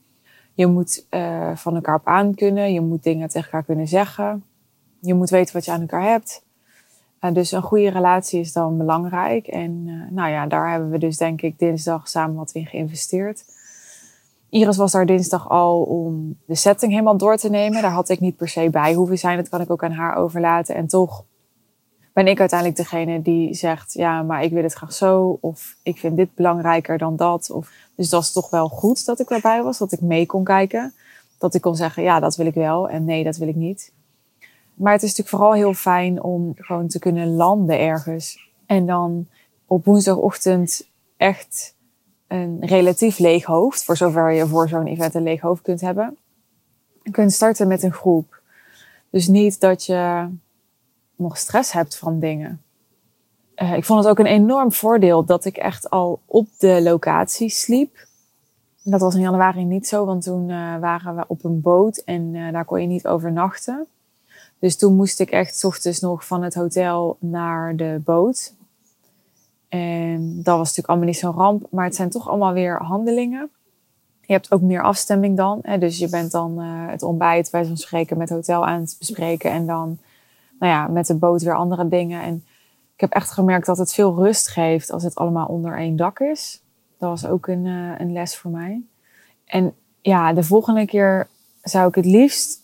Je 0.55 0.67
moet 0.67 1.07
uh, 1.11 1.57
van 1.57 1.75
elkaar 1.75 1.95
op 1.95 2.07
aan 2.07 2.35
kunnen. 2.35 2.73
Je 2.73 2.81
moet 2.81 3.03
dingen 3.03 3.29
tegen 3.29 3.45
elkaar 3.45 3.65
kunnen 3.65 3.89
zeggen. 3.89 4.45
Je 5.01 5.15
moet 5.15 5.31
weten 5.31 5.55
wat 5.55 5.65
je 5.65 5.73
aan 5.73 5.81
elkaar 5.81 6.03
hebt. 6.03 6.43
Uh, 7.21 7.33
dus 7.33 7.53
een 7.53 7.63
goede 7.63 7.91
relatie 7.91 8.41
is 8.41 8.53
dan 8.53 8.79
belangrijk. 8.79 9.47
En 9.47 9.87
uh, 9.87 10.11
nou 10.11 10.31
ja, 10.31 10.47
daar 10.47 10.71
hebben 10.71 10.91
we 10.91 10.99
dus 10.99 11.17
denk 11.17 11.43
ik 11.43 11.59
dinsdag 11.59 12.09
samen 12.09 12.37
wat 12.37 12.53
in 12.53 12.67
geïnvesteerd. 12.67 13.45
Iris 14.49 14.77
was 14.77 14.93
daar 14.93 15.07
dinsdag 15.07 15.49
al 15.49 15.83
om 15.83 16.37
de 16.47 16.55
setting 16.55 16.93
helemaal 16.93 17.17
door 17.17 17.37
te 17.37 17.51
nemen. 17.51 17.83
Daar 17.83 17.91
had 17.91 18.09
ik 18.09 18.21
niet 18.21 18.37
per 18.37 18.49
se 18.49 18.71
bij 18.71 18.95
hoeven 18.95 19.19
zijn. 19.19 19.37
Dat 19.37 19.49
kan 19.49 19.61
ik 19.61 19.71
ook 19.71 19.85
aan 19.85 19.93
haar 19.93 20.17
overlaten. 20.17 20.75
En 20.75 20.87
toch 20.87 21.25
ben 22.13 22.27
ik 22.27 22.41
uiteindelijk 22.41 22.79
degene 22.79 23.23
die 23.23 23.55
zegt: 23.55 23.93
Ja, 23.93 24.23
maar 24.23 24.43
ik 24.43 24.53
wil 24.53 24.63
het 24.63 24.73
graag 24.73 24.93
zo. 24.93 25.39
Of 25.41 25.77
ik 25.83 25.99
vind 25.99 26.17
dit 26.17 26.35
belangrijker 26.35 26.99
dan 26.99 27.17
dat. 27.17 27.51
Of, 27.51 27.71
dus 27.95 28.09
dat 28.09 28.23
is 28.23 28.33
toch 28.33 28.51
wel 28.51 28.69
goed 28.69 29.05
dat 29.05 29.21
ik 29.21 29.29
daarbij 29.29 29.63
was. 29.63 29.79
Dat 29.79 29.93
ik 29.93 30.01
mee 30.01 30.27
kon 30.27 30.45
kijken. 30.45 30.95
Dat 31.39 31.55
ik 31.55 31.61
kon 31.61 31.77
zeggen: 31.77 32.03
Ja, 32.03 32.21
dat 32.21 32.37
wil 32.37 32.47
ik 32.47 32.55
wel. 32.55 32.89
En 32.89 33.05
nee, 33.05 33.25
dat 33.25 33.37
wil 33.37 33.49
ik 33.49 33.57
niet. 33.57 33.93
Maar 34.81 34.93
het 34.93 35.03
is 35.03 35.09
natuurlijk 35.09 35.37
vooral 35.37 35.53
heel 35.53 35.75
fijn 35.75 36.23
om 36.23 36.53
gewoon 36.57 36.89
te 36.89 36.99
kunnen 36.99 37.35
landen 37.35 37.81
ergens. 37.81 38.51
En 38.67 38.87
dan 38.87 39.27
op 39.67 39.85
woensdagochtend 39.85 40.89
echt 41.17 41.75
een 42.29 42.57
relatief 42.61 43.19
leeg 43.19 43.45
hoofd, 43.45 43.85
voor 43.85 43.97
zover 43.97 44.33
je 44.33 44.47
voor 44.47 44.69
zo'n 44.69 44.87
event 44.87 45.15
een 45.15 45.23
leeg 45.23 45.41
hoofd 45.41 45.63
kunt 45.63 45.81
hebben, 45.81 46.17
kunt 47.11 47.33
starten 47.33 47.69
met 47.69 47.83
een 47.83 47.93
groep. 47.93 48.41
Dus 49.11 49.27
niet 49.27 49.61
dat 49.61 49.85
je 49.85 50.29
nog 51.17 51.37
stress 51.37 51.73
hebt 51.73 51.97
van 51.97 52.19
dingen. 52.19 52.63
Uh, 53.57 53.77
ik 53.77 53.85
vond 53.85 53.99
het 53.99 54.09
ook 54.09 54.19
een 54.19 54.27
enorm 54.27 54.73
voordeel 54.73 55.25
dat 55.25 55.45
ik 55.45 55.57
echt 55.57 55.91
al 55.91 56.21
op 56.27 56.49
de 56.59 56.83
locatie 56.83 57.49
sliep. 57.49 58.07
Dat 58.83 59.01
was 59.01 59.15
in 59.15 59.21
januari 59.21 59.65
niet 59.65 59.89
zo, 59.89 60.05
want 60.05 60.23
toen 60.23 60.49
uh, 60.49 60.79
waren 60.79 61.17
we 61.17 61.25
op 61.27 61.45
een 61.45 61.61
boot 61.61 61.97
en 61.97 62.35
uh, 62.35 62.53
daar 62.53 62.65
kon 62.65 62.81
je 62.81 62.87
niet 62.87 63.07
overnachten. 63.07 63.87
Dus 64.61 64.77
toen 64.77 64.95
moest 64.95 65.21
ik 65.21 65.31
echt 65.31 65.65
ochtends 65.65 66.01
nog 66.01 66.27
van 66.27 66.43
het 66.43 66.55
hotel 66.55 67.17
naar 67.21 67.77
de 67.77 68.01
boot. 68.05 68.55
En 69.69 70.43
dat 70.43 70.57
was 70.57 70.59
natuurlijk 70.59 70.89
allemaal 70.89 71.07
niet 71.07 71.19
zo'n 71.19 71.33
ramp, 71.33 71.67
maar 71.71 71.85
het 71.85 71.95
zijn 71.95 72.11
toch 72.11 72.29
allemaal 72.29 72.53
weer 72.53 72.83
handelingen. 72.83 73.51
Je 74.21 74.33
hebt 74.33 74.53
ook 74.53 74.61
meer 74.61 74.83
afstemming 74.83 75.37
dan. 75.37 75.59
Hè? 75.63 75.79
Dus 75.79 75.99
je 75.99 76.09
bent 76.09 76.31
dan 76.31 76.59
het 76.59 77.03
ontbijt 77.03 77.51
bij 77.51 77.65
zo'n 77.65 77.77
spreken 77.77 78.19
met 78.19 78.31
hotel 78.31 78.67
aan 78.67 78.81
het 78.81 78.97
bespreken 78.99 79.51
en 79.51 79.67
dan 79.67 79.99
nou 80.59 80.73
ja, 80.73 80.87
met 80.87 81.07
de 81.07 81.15
boot 81.15 81.43
weer 81.43 81.57
andere 81.57 81.89
dingen. 81.89 82.23
En 82.23 82.45
ik 82.95 83.01
heb 83.01 83.13
echt 83.13 83.31
gemerkt 83.31 83.67
dat 83.67 83.79
het 83.79 83.95
veel 83.95 84.15
rust 84.15 84.49
geeft 84.49 84.91
als 84.91 85.03
het 85.03 85.15
allemaal 85.15 85.47
onder 85.47 85.77
één 85.77 85.97
dak 85.97 86.21
is. 86.21 86.63
Dat 86.99 87.09
was 87.09 87.27
ook 87.27 87.47
een, 87.47 87.65
uh, 87.65 87.99
een 87.99 88.13
les 88.13 88.37
voor 88.37 88.51
mij. 88.51 88.83
En 89.45 89.75
ja, 90.01 90.33
de 90.33 90.43
volgende 90.43 90.87
keer 90.87 91.29
zou 91.63 91.89
ik 91.89 91.95
het 91.95 92.05
liefst 92.05 92.61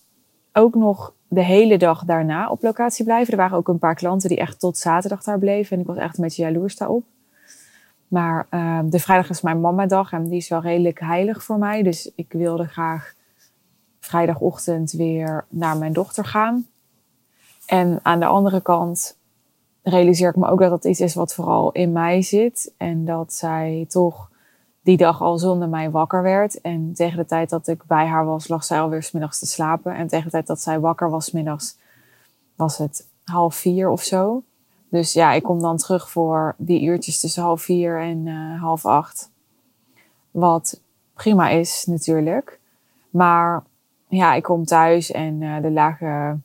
ook 0.53 0.75
nog 0.75 1.13
de 1.29 1.43
hele 1.43 1.79
dag 1.79 2.05
daarna 2.05 2.49
op 2.49 2.63
locatie 2.63 3.05
blijven. 3.05 3.33
Er 3.33 3.39
waren 3.39 3.57
ook 3.57 3.69
een 3.69 3.79
paar 3.79 3.95
klanten 3.95 4.29
die 4.29 4.39
echt 4.39 4.61
tot 4.61 4.79
zaterdag 4.79 5.23
daar 5.23 5.39
bleven. 5.39 5.77
En 5.77 5.83
ik 5.83 5.87
was 5.87 5.97
echt 5.97 6.17
een 6.19 6.25
beetje 6.25 6.43
jaloers 6.43 6.77
daarop. 6.77 7.05
Maar 8.09 8.47
uh, 8.51 8.81
de 8.85 8.99
vrijdag 8.99 9.31
is 9.31 9.41
mijn 9.41 9.61
mama-dag 9.61 10.13
en 10.13 10.29
die 10.29 10.37
is 10.37 10.49
wel 10.49 10.61
redelijk 10.61 11.01
heilig 11.01 11.43
voor 11.43 11.59
mij. 11.59 11.83
Dus 11.83 12.11
ik 12.15 12.33
wilde 12.33 12.65
graag 12.65 13.15
vrijdagochtend 14.01 14.93
weer 14.93 15.45
naar 15.49 15.77
mijn 15.77 15.93
dochter 15.93 16.25
gaan. 16.25 16.67
En 17.67 17.99
aan 18.03 18.21
de 18.21 18.27
andere 18.27 18.61
kant 18.61 19.19
realiseer 19.83 20.29
ik 20.29 20.37
me 20.37 20.49
ook 20.49 20.61
dat 20.61 20.71
dat 20.71 20.85
iets 20.85 21.01
is 21.01 21.15
wat 21.15 21.35
vooral 21.35 21.73
in 21.73 21.93
mij 21.93 22.23
zit. 22.23 22.73
En 22.77 23.05
dat 23.05 23.33
zij 23.33 23.85
toch 23.89 24.31
die 24.87 24.97
dag 24.97 25.23
al 25.23 25.39
zonder 25.39 25.69
mij 25.69 25.91
wakker 25.91 26.23
werd. 26.23 26.61
En 26.61 26.93
tegen 26.95 27.17
de 27.17 27.25
tijd 27.25 27.51
dat 27.51 27.69
ik 27.69 27.85
bij 27.87 28.07
haar 28.07 28.25
was, 28.25 28.49
lag 28.49 28.65
zij 28.65 28.81
alweer 28.81 29.03
smiddags 29.03 29.39
te 29.39 29.47
slapen. 29.47 29.95
En 29.95 30.07
tegen 30.07 30.25
de 30.25 30.31
tijd 30.31 30.47
dat 30.47 30.61
zij 30.61 30.81
wakker 30.81 31.11
was 31.11 31.25
smiddags, 31.25 31.77
was 32.57 32.79
het 32.79 33.09
half 33.25 33.55
vier 33.55 33.91
of 33.91 34.03
zo. 34.03 34.43
Dus 34.89 35.13
ja, 35.13 35.33
ik 35.33 35.43
kom 35.43 35.61
dan 35.61 35.77
terug 35.77 36.11
voor 36.11 36.55
die 36.59 36.83
uurtjes 36.83 37.21
tussen 37.21 37.43
half 37.43 37.63
vier 37.63 38.01
en 38.01 38.27
uh, 38.27 38.61
half 38.61 38.85
acht. 38.87 39.31
Wat 40.31 40.81
prima 41.15 41.49
is 41.49 41.85
natuurlijk. 41.87 42.61
Maar 43.11 43.63
ja, 44.09 44.35
ik 44.35 44.43
kom 44.43 44.65
thuis 44.65 45.11
en 45.11 45.41
uh, 45.41 45.63
de 45.63 45.71
lage 45.71 46.39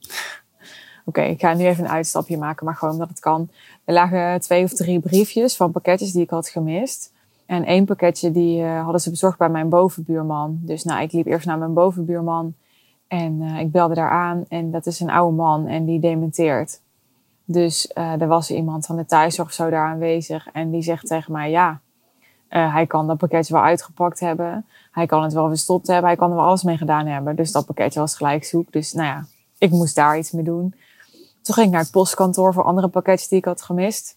Oké, 1.04 1.22
ik 1.22 1.40
ga 1.40 1.54
nu 1.54 1.64
even 1.64 1.84
een 1.84 1.90
uitstapje 1.90 2.38
maken, 2.38 2.64
maar 2.64 2.74
gewoon 2.74 2.94
omdat 2.94 3.08
het 3.08 3.20
kan. 3.20 3.50
Er 3.84 3.94
lagen 3.94 4.40
twee 4.40 4.64
of 4.64 4.72
drie 4.72 5.00
briefjes 5.00 5.56
van 5.56 5.72
pakketjes 5.72 6.12
die 6.12 6.22
ik 6.22 6.30
had 6.30 6.48
gemist. 6.48 7.14
En 7.46 7.64
één 7.64 7.84
pakketje 7.84 8.30
die 8.30 8.62
uh, 8.62 8.82
hadden 8.82 9.00
ze 9.00 9.10
bezorgd 9.10 9.38
bij 9.38 9.48
mijn 9.48 9.68
bovenbuurman. 9.68 10.58
Dus 10.62 10.84
nou, 10.84 11.02
ik 11.02 11.12
liep 11.12 11.26
eerst 11.26 11.46
naar 11.46 11.58
mijn 11.58 11.72
bovenbuurman 11.72 12.54
en 13.08 13.40
uh, 13.40 13.60
ik 13.60 13.70
belde 13.70 13.94
daar 13.94 14.10
aan. 14.10 14.44
En 14.48 14.70
dat 14.70 14.86
is 14.86 15.00
een 15.00 15.10
oude 15.10 15.36
man 15.36 15.66
en 15.66 15.84
die 15.84 16.00
dementeert. 16.00 16.80
Dus 17.44 17.90
uh, 17.94 18.20
er 18.20 18.26
was 18.26 18.50
iemand 18.50 18.86
van 18.86 18.96
de 18.96 19.06
thuiszorg 19.06 19.52
zo 19.52 19.70
daar 19.70 19.86
aanwezig. 19.86 20.48
En 20.52 20.70
die 20.70 20.82
zegt 20.82 21.06
tegen 21.06 21.32
mij, 21.32 21.50
ja, 21.50 21.80
hij 22.48 22.86
kan 22.86 23.06
dat 23.06 23.16
pakketje 23.16 23.54
wel 23.54 23.62
uitgepakt 23.62 24.20
hebben. 24.20 24.66
Hij 24.92 25.06
kan 25.06 25.22
het 25.22 25.32
wel 25.32 25.48
verstopt 25.48 25.86
hebben. 25.86 26.06
Hij 26.06 26.16
kan 26.16 26.30
er 26.30 26.36
wel 26.36 26.44
alles 26.44 26.62
mee 26.62 26.76
gedaan 26.76 27.06
hebben. 27.06 27.36
Dus 27.36 27.52
dat 27.52 27.66
pakketje 27.66 28.00
was 28.00 28.16
gelijk 28.16 28.44
zoek. 28.44 28.72
Dus 28.72 28.92
nou 28.92 29.06
ja, 29.06 29.24
ik 29.58 29.70
moest 29.70 29.94
daar 29.94 30.18
iets 30.18 30.30
mee 30.30 30.44
doen. 30.44 30.74
Toen 31.42 31.54
ging 31.54 31.66
ik 31.66 31.72
naar 31.72 31.82
het 31.82 31.90
postkantoor 31.90 32.52
voor 32.52 32.64
andere 32.64 32.88
pakketjes 32.88 33.28
die 33.28 33.38
ik 33.38 33.44
had 33.44 33.62
gemist. 33.62 34.16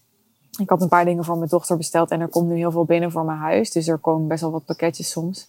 Ik 0.58 0.68
had 0.68 0.82
een 0.82 0.88
paar 0.88 1.04
dingen 1.04 1.24
voor 1.24 1.36
mijn 1.36 1.48
dochter 1.48 1.76
besteld 1.76 2.10
en 2.10 2.20
er 2.20 2.28
komt 2.28 2.48
nu 2.48 2.56
heel 2.56 2.70
veel 2.70 2.84
binnen 2.84 3.10
voor 3.10 3.24
mijn 3.24 3.38
huis. 3.38 3.70
Dus 3.70 3.88
er 3.88 3.98
komen 3.98 4.28
best 4.28 4.40
wel 4.40 4.50
wat 4.50 4.64
pakketjes 4.64 5.10
soms. 5.10 5.48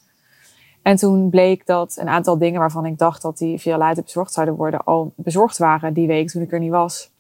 En 0.81 0.95
toen 0.95 1.29
bleek 1.29 1.65
dat 1.65 1.97
een 1.97 2.09
aantal 2.09 2.37
dingen 2.37 2.59
waarvan 2.59 2.85
ik 2.85 2.97
dacht 2.97 3.21
dat 3.21 3.37
die 3.37 3.59
via 3.59 3.77
later 3.77 4.03
bezorgd 4.03 4.33
zouden 4.33 4.55
worden, 4.55 4.83
al 4.83 5.13
bezorgd 5.15 5.57
waren 5.57 5.93
die 5.93 6.07
week 6.07 6.29
toen 6.29 6.41
ik 6.41 6.51
er 6.51 6.59
niet 6.59 6.71
was. 6.71 7.11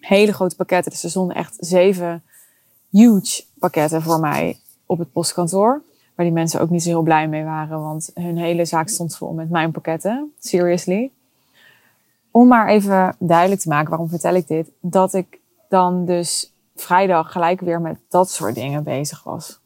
Hele 0.00 0.32
grote 0.32 0.56
pakketten. 0.56 0.92
Dus 0.92 1.04
er 1.04 1.10
stonden 1.10 1.36
echt 1.36 1.56
zeven 1.58 2.22
huge 2.90 3.44
pakketten 3.58 4.02
voor 4.02 4.20
mij 4.20 4.58
op 4.86 4.98
het 4.98 5.12
postkantoor. 5.12 5.82
Waar 6.14 6.26
die 6.26 6.34
mensen 6.34 6.60
ook 6.60 6.70
niet 6.70 6.82
zo 6.82 6.88
heel 6.88 7.02
blij 7.02 7.28
mee 7.28 7.44
waren, 7.44 7.80
want 7.80 8.10
hun 8.14 8.36
hele 8.36 8.64
zaak 8.64 8.88
stond 8.88 9.16
vol 9.16 9.32
met 9.32 9.50
mijn 9.50 9.70
pakketten. 9.70 10.32
Seriously 10.38 11.10
om 12.36 12.48
maar 12.48 12.68
even 12.68 13.16
duidelijk 13.18 13.60
te 13.60 13.68
maken, 13.68 13.90
waarom 13.90 14.08
vertel 14.08 14.34
ik 14.34 14.46
dit? 14.46 14.70
Dat 14.80 15.14
ik 15.14 15.40
dan 15.68 16.04
dus 16.04 16.53
vrijdag 16.74 17.32
gelijk 17.32 17.60
weer 17.60 17.80
met 17.80 17.98
dat 18.08 18.30
soort 18.30 18.54
dingen 18.54 18.82
bezig 18.82 19.22
was. 19.22 19.60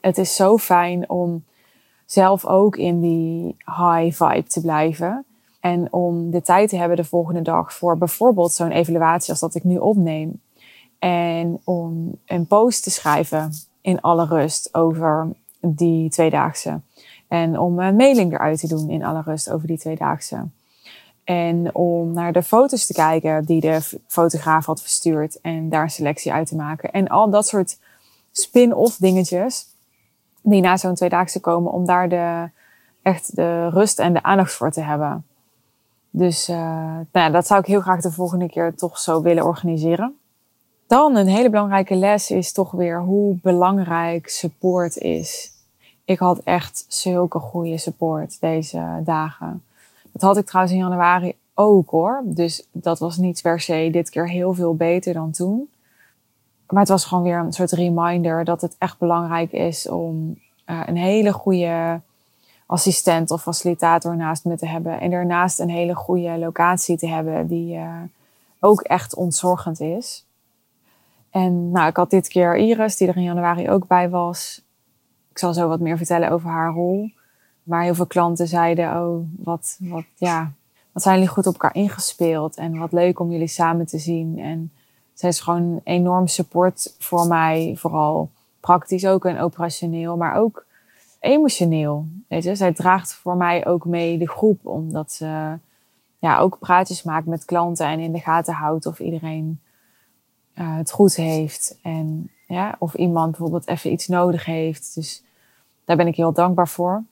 Het 0.00 0.18
is 0.18 0.34
zo 0.34 0.58
fijn 0.58 1.10
om 1.10 1.44
zelf 2.06 2.46
ook 2.46 2.76
in 2.76 3.00
die 3.00 3.56
high 3.64 4.24
vibe 4.24 4.48
te 4.48 4.60
blijven. 4.60 5.24
En 5.60 5.92
om 5.92 6.30
de 6.30 6.42
tijd 6.42 6.68
te 6.68 6.76
hebben 6.76 6.96
de 6.96 7.04
volgende 7.04 7.42
dag 7.42 7.74
voor 7.74 7.98
bijvoorbeeld 7.98 8.52
zo'n 8.52 8.70
evaluatie 8.70 9.30
als 9.30 9.40
dat 9.40 9.54
ik 9.54 9.64
nu 9.64 9.76
opneem. 9.76 10.40
En 10.98 11.60
om 11.64 12.10
een 12.26 12.46
post 12.46 12.82
te 12.82 12.90
schrijven 12.90 13.52
in 13.80 14.00
alle 14.00 14.26
rust 14.26 14.74
over 14.74 15.28
die 15.60 16.10
tweedaagse. 16.10 16.80
En 17.28 17.58
om 17.58 17.78
een 17.78 17.96
mailing 17.96 18.32
eruit 18.32 18.60
te 18.60 18.68
doen 18.68 18.90
in 18.90 19.04
alle 19.04 19.22
rust 19.22 19.50
over 19.50 19.66
die 19.66 19.78
tweedaagse. 19.78 20.46
En 21.28 21.74
om 21.74 22.12
naar 22.12 22.32
de 22.32 22.42
foto's 22.42 22.86
te 22.86 22.92
kijken 22.92 23.44
die 23.44 23.60
de 23.60 23.80
fotograaf 24.06 24.66
had 24.66 24.80
verstuurd 24.80 25.40
en 25.40 25.68
daar 25.68 25.82
een 25.82 25.90
selectie 25.90 26.32
uit 26.32 26.48
te 26.48 26.56
maken. 26.56 26.90
En 26.92 27.08
al 27.08 27.30
dat 27.30 27.46
soort 27.46 27.78
spin-off 28.32 28.96
dingetjes 28.96 29.66
die 30.42 30.60
na 30.60 30.76
zo'n 30.76 30.94
tweedaagse 30.94 31.40
komen, 31.40 31.72
om 31.72 31.86
daar 31.86 32.08
de, 32.08 32.48
echt 33.02 33.36
de 33.36 33.68
rust 33.68 33.98
en 33.98 34.12
de 34.12 34.22
aandacht 34.22 34.52
voor 34.52 34.70
te 34.70 34.80
hebben. 34.80 35.26
Dus 36.10 36.48
uh, 36.48 36.96
nou 37.12 37.32
dat 37.32 37.46
zou 37.46 37.60
ik 37.60 37.66
heel 37.66 37.80
graag 37.80 38.00
de 38.00 38.12
volgende 38.12 38.48
keer 38.48 38.74
toch 38.74 38.98
zo 38.98 39.22
willen 39.22 39.44
organiseren. 39.44 40.18
Dan 40.86 41.16
een 41.16 41.28
hele 41.28 41.50
belangrijke 41.50 41.94
les 41.94 42.30
is 42.30 42.52
toch 42.52 42.70
weer 42.70 43.00
hoe 43.00 43.38
belangrijk 43.42 44.28
support 44.28 44.96
is. 44.96 45.52
Ik 46.04 46.18
had 46.18 46.38
echt 46.38 46.84
zulke 46.88 47.38
goede 47.38 47.78
support 47.78 48.40
deze 48.40 49.00
dagen. 49.04 49.62
Dat 50.12 50.22
had 50.22 50.36
ik 50.36 50.46
trouwens 50.46 50.74
in 50.74 50.82
januari 50.82 51.36
ook 51.54 51.90
hoor. 51.90 52.22
Dus 52.24 52.66
dat 52.72 52.98
was 52.98 53.16
niet 53.16 53.42
per 53.42 53.60
se 53.60 53.88
dit 53.92 54.10
keer 54.10 54.28
heel 54.28 54.54
veel 54.54 54.74
beter 54.74 55.14
dan 55.14 55.30
toen. 55.30 55.68
Maar 56.68 56.80
het 56.80 56.88
was 56.88 57.04
gewoon 57.04 57.24
weer 57.24 57.38
een 57.38 57.52
soort 57.52 57.72
reminder 57.72 58.44
dat 58.44 58.60
het 58.60 58.76
echt 58.78 58.98
belangrijk 58.98 59.52
is 59.52 59.88
om 59.88 60.38
uh, 60.66 60.82
een 60.86 60.96
hele 60.96 61.32
goede 61.32 62.00
assistent 62.66 63.30
of 63.30 63.42
facilitator 63.42 64.16
naast 64.16 64.44
me 64.44 64.56
te 64.56 64.66
hebben. 64.66 65.00
En 65.00 65.10
daarnaast 65.10 65.60
een 65.60 65.70
hele 65.70 65.94
goede 65.94 66.38
locatie 66.38 66.96
te 66.96 67.06
hebben 67.06 67.46
die 67.46 67.76
uh, 67.76 67.94
ook 68.60 68.80
echt 68.80 69.14
ontzorgend 69.14 69.80
is. 69.80 70.26
En 71.30 71.70
nou, 71.70 71.88
ik 71.88 71.96
had 71.96 72.10
dit 72.10 72.28
keer 72.28 72.56
Iris, 72.56 72.96
die 72.96 73.08
er 73.08 73.16
in 73.16 73.22
januari 73.22 73.70
ook 73.70 73.86
bij 73.86 74.10
was. 74.10 74.62
Ik 75.30 75.38
zal 75.38 75.52
zo 75.52 75.68
wat 75.68 75.80
meer 75.80 75.96
vertellen 75.96 76.30
over 76.30 76.50
haar 76.50 76.72
rol. 76.72 77.10
Maar 77.68 77.82
heel 77.82 77.94
veel 77.94 78.06
klanten 78.06 78.48
zeiden, 78.48 79.02
oh, 79.02 79.24
wat, 79.44 79.76
wat, 79.80 80.04
ja, 80.16 80.52
wat 80.92 81.02
zijn 81.02 81.14
jullie 81.14 81.30
goed 81.30 81.46
op 81.46 81.52
elkaar 81.52 81.74
ingespeeld. 81.74 82.56
En 82.56 82.78
wat 82.78 82.92
leuk 82.92 83.20
om 83.20 83.30
jullie 83.30 83.46
samen 83.46 83.86
te 83.86 83.98
zien. 83.98 84.38
En 84.38 84.72
zij 85.14 85.28
is 85.28 85.40
gewoon 85.40 85.80
enorm 85.84 86.26
support 86.26 86.94
voor 86.98 87.26
mij. 87.26 87.74
Vooral 87.78 88.30
praktisch 88.60 89.06
ook 89.06 89.24
en 89.24 89.40
operationeel, 89.40 90.16
maar 90.16 90.34
ook 90.34 90.64
emotioneel. 91.20 92.06
Weet 92.28 92.44
je, 92.44 92.54
zij 92.54 92.72
draagt 92.72 93.14
voor 93.14 93.36
mij 93.36 93.66
ook 93.66 93.84
mee 93.84 94.18
de 94.18 94.28
groep, 94.28 94.66
omdat 94.66 95.12
ze 95.12 95.58
ja, 96.18 96.38
ook 96.38 96.58
praatjes 96.58 97.02
maakt 97.02 97.26
met 97.26 97.44
klanten 97.44 97.86
en 97.86 97.98
in 97.98 98.12
de 98.12 98.20
gaten 98.20 98.54
houdt 98.54 98.86
of 98.86 98.98
iedereen 98.98 99.60
uh, 100.54 100.76
het 100.76 100.90
goed 100.90 101.14
heeft. 101.14 101.78
En 101.82 102.30
ja, 102.46 102.76
of 102.78 102.94
iemand 102.94 103.30
bijvoorbeeld 103.30 103.66
even 103.66 103.92
iets 103.92 104.08
nodig 104.08 104.44
heeft. 104.44 104.94
Dus 104.94 105.22
daar 105.84 105.96
ben 105.96 106.06
ik 106.06 106.16
heel 106.16 106.32
dankbaar 106.32 106.68
voor. 106.68 107.04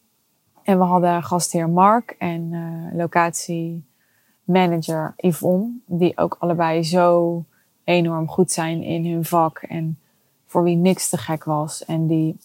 En 0.66 0.78
we 0.78 0.84
hadden 0.84 1.22
gastheer 1.22 1.68
Mark 1.68 2.14
en 2.18 2.52
uh, 2.52 2.98
locatiemanager 2.98 5.14
Yvonne, 5.16 5.72
die 5.86 6.18
ook 6.18 6.36
allebei 6.38 6.82
zo 6.82 7.44
enorm 7.84 8.28
goed 8.28 8.52
zijn 8.52 8.82
in 8.82 9.06
hun 9.06 9.24
vak 9.24 9.58
en 9.58 9.98
voor 10.46 10.62
wie 10.62 10.76
niks 10.76 11.08
te 11.08 11.16
gek 11.16 11.44
was 11.44 11.84
en 11.84 12.06
die 12.06 12.36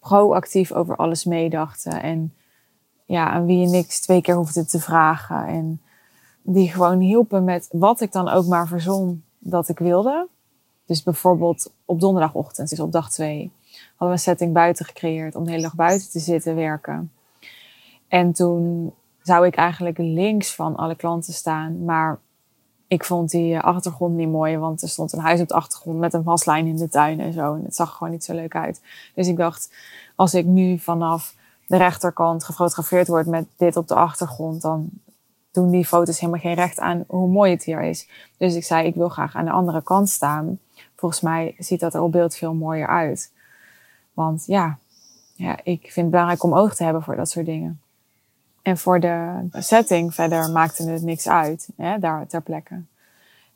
proactief 0.00 0.72
over 0.72 0.96
alles 0.96 1.24
meedachten 1.24 2.02
en 2.02 2.34
ja, 3.04 3.30
aan 3.30 3.46
wie 3.46 3.60
je 3.60 3.66
niks 3.66 4.00
twee 4.00 4.20
keer 4.20 4.34
hoefde 4.34 4.64
te 4.64 4.80
vragen 4.80 5.46
en 5.46 5.80
die 6.42 6.70
gewoon 6.70 7.00
hielpen 7.00 7.44
met 7.44 7.68
wat 7.72 8.00
ik 8.00 8.12
dan 8.12 8.28
ook 8.28 8.46
maar 8.46 8.66
verzon 8.66 9.24
dat 9.38 9.68
ik 9.68 9.78
wilde. 9.78 10.28
Dus 10.86 11.02
bijvoorbeeld 11.02 11.72
op 11.84 12.00
donderdagochtend, 12.00 12.68
dus 12.68 12.80
op 12.80 12.92
dag 12.92 13.10
twee, 13.10 13.52
hadden 13.88 14.08
we 14.08 14.14
een 14.14 14.18
setting 14.18 14.52
buiten 14.52 14.84
gecreëerd 14.84 15.34
om 15.34 15.44
de 15.44 15.50
hele 15.50 15.62
dag 15.62 15.74
buiten 15.74 16.10
te 16.10 16.18
zitten 16.18 16.54
werken. 16.54 17.10
En 18.08 18.32
toen 18.32 18.92
zou 19.22 19.46
ik 19.46 19.54
eigenlijk 19.54 19.98
links 19.98 20.54
van 20.54 20.76
alle 20.76 20.94
klanten 20.94 21.32
staan, 21.32 21.84
maar 21.84 22.18
ik 22.88 23.04
vond 23.04 23.30
die 23.30 23.58
achtergrond 23.58 24.16
niet 24.16 24.28
mooi, 24.28 24.58
want 24.58 24.82
er 24.82 24.88
stond 24.88 25.12
een 25.12 25.18
huis 25.18 25.40
op 25.40 25.48
de 25.48 25.54
achtergrond 25.54 25.98
met 25.98 26.14
een 26.14 26.22
waslijn 26.22 26.66
in 26.66 26.76
de 26.76 26.88
tuin 26.88 27.20
en 27.20 27.32
zo. 27.32 27.54
En 27.54 27.64
het 27.64 27.76
zag 27.76 27.92
gewoon 27.92 28.12
niet 28.12 28.24
zo 28.24 28.34
leuk 28.34 28.54
uit. 28.54 28.80
Dus 29.14 29.28
ik 29.28 29.36
dacht, 29.36 29.72
als 30.14 30.34
ik 30.34 30.44
nu 30.44 30.78
vanaf 30.78 31.34
de 31.66 31.76
rechterkant 31.76 32.44
gefotografeerd 32.44 33.08
word 33.08 33.26
met 33.26 33.46
dit 33.56 33.76
op 33.76 33.88
de 33.88 33.94
achtergrond, 33.94 34.62
dan 34.62 34.88
doen 35.50 35.70
die 35.70 35.84
foto's 35.84 36.20
helemaal 36.20 36.40
geen 36.40 36.54
recht 36.54 36.78
aan 36.78 37.04
hoe 37.06 37.28
mooi 37.28 37.50
het 37.50 37.64
hier 37.64 37.82
is. 37.82 38.08
Dus 38.36 38.54
ik 38.54 38.64
zei, 38.64 38.86
ik 38.86 38.94
wil 38.94 39.08
graag 39.08 39.34
aan 39.34 39.44
de 39.44 39.50
andere 39.50 39.82
kant 39.82 40.08
staan. 40.08 40.58
Volgens 40.96 41.20
mij 41.20 41.54
ziet 41.58 41.80
dat 41.80 41.94
er 41.94 42.00
op 42.00 42.12
beeld 42.12 42.34
veel 42.34 42.54
mooier 42.54 42.88
uit. 42.88 43.32
Want 44.12 44.46
ja, 44.46 44.78
ja, 45.34 45.58
ik 45.62 45.80
vind 45.80 45.96
het 45.96 46.10
belangrijk 46.10 46.42
om 46.42 46.54
oog 46.54 46.74
te 46.74 46.84
hebben 46.84 47.02
voor 47.02 47.16
dat 47.16 47.30
soort 47.30 47.46
dingen. 47.46 47.80
En 48.66 48.78
voor 48.78 49.00
de 49.00 49.48
setting 49.50 50.14
verder 50.14 50.50
maakte 50.50 50.90
het 50.90 51.02
niks 51.02 51.28
uit, 51.28 51.68
hè, 51.76 51.98
daar 51.98 52.26
ter 52.26 52.42
plekke. 52.42 52.82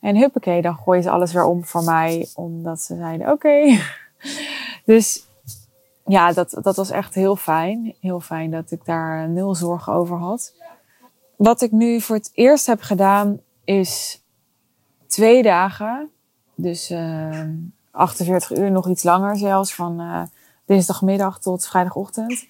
En 0.01 0.17
huppakee, 0.17 0.63
dan 0.63 0.77
gooien 0.77 1.03
ze 1.03 1.11
alles 1.11 1.33
weer 1.33 1.45
om 1.45 1.65
voor 1.65 1.85
mij, 1.85 2.29
omdat 2.35 2.81
ze 2.81 2.97
zeiden 2.97 3.31
oké. 3.31 3.79
Dus 4.85 5.27
ja, 6.05 6.33
dat, 6.33 6.59
dat 6.63 6.77
was 6.77 6.91
echt 6.91 7.15
heel 7.15 7.37
fijn. 7.37 7.95
Heel 8.01 8.21
fijn 8.21 8.51
dat 8.51 8.71
ik 8.71 8.85
daar 8.85 9.29
nul 9.29 9.55
zorgen 9.55 9.93
over 9.93 10.17
had. 10.17 10.55
Wat 11.37 11.63
ik 11.63 11.73
nu 11.73 12.01
voor 12.01 12.17
het 12.17 12.31
eerst 12.35 12.67
heb 12.67 12.81
gedaan, 12.81 13.41
is 13.65 14.23
twee 15.07 15.43
dagen. 15.43 16.11
Dus 16.55 16.91
uh, 16.91 17.41
eh, 17.41 17.49
48 17.91 18.57
uur, 18.57 18.71
nog 18.71 18.89
iets 18.89 19.03
langer 19.03 19.37
zelfs, 19.37 19.75
van 19.75 20.01
uh, 20.01 20.23
dinsdagmiddag 20.65 21.41
tot 21.41 21.67
vrijdagochtend. 21.67 22.47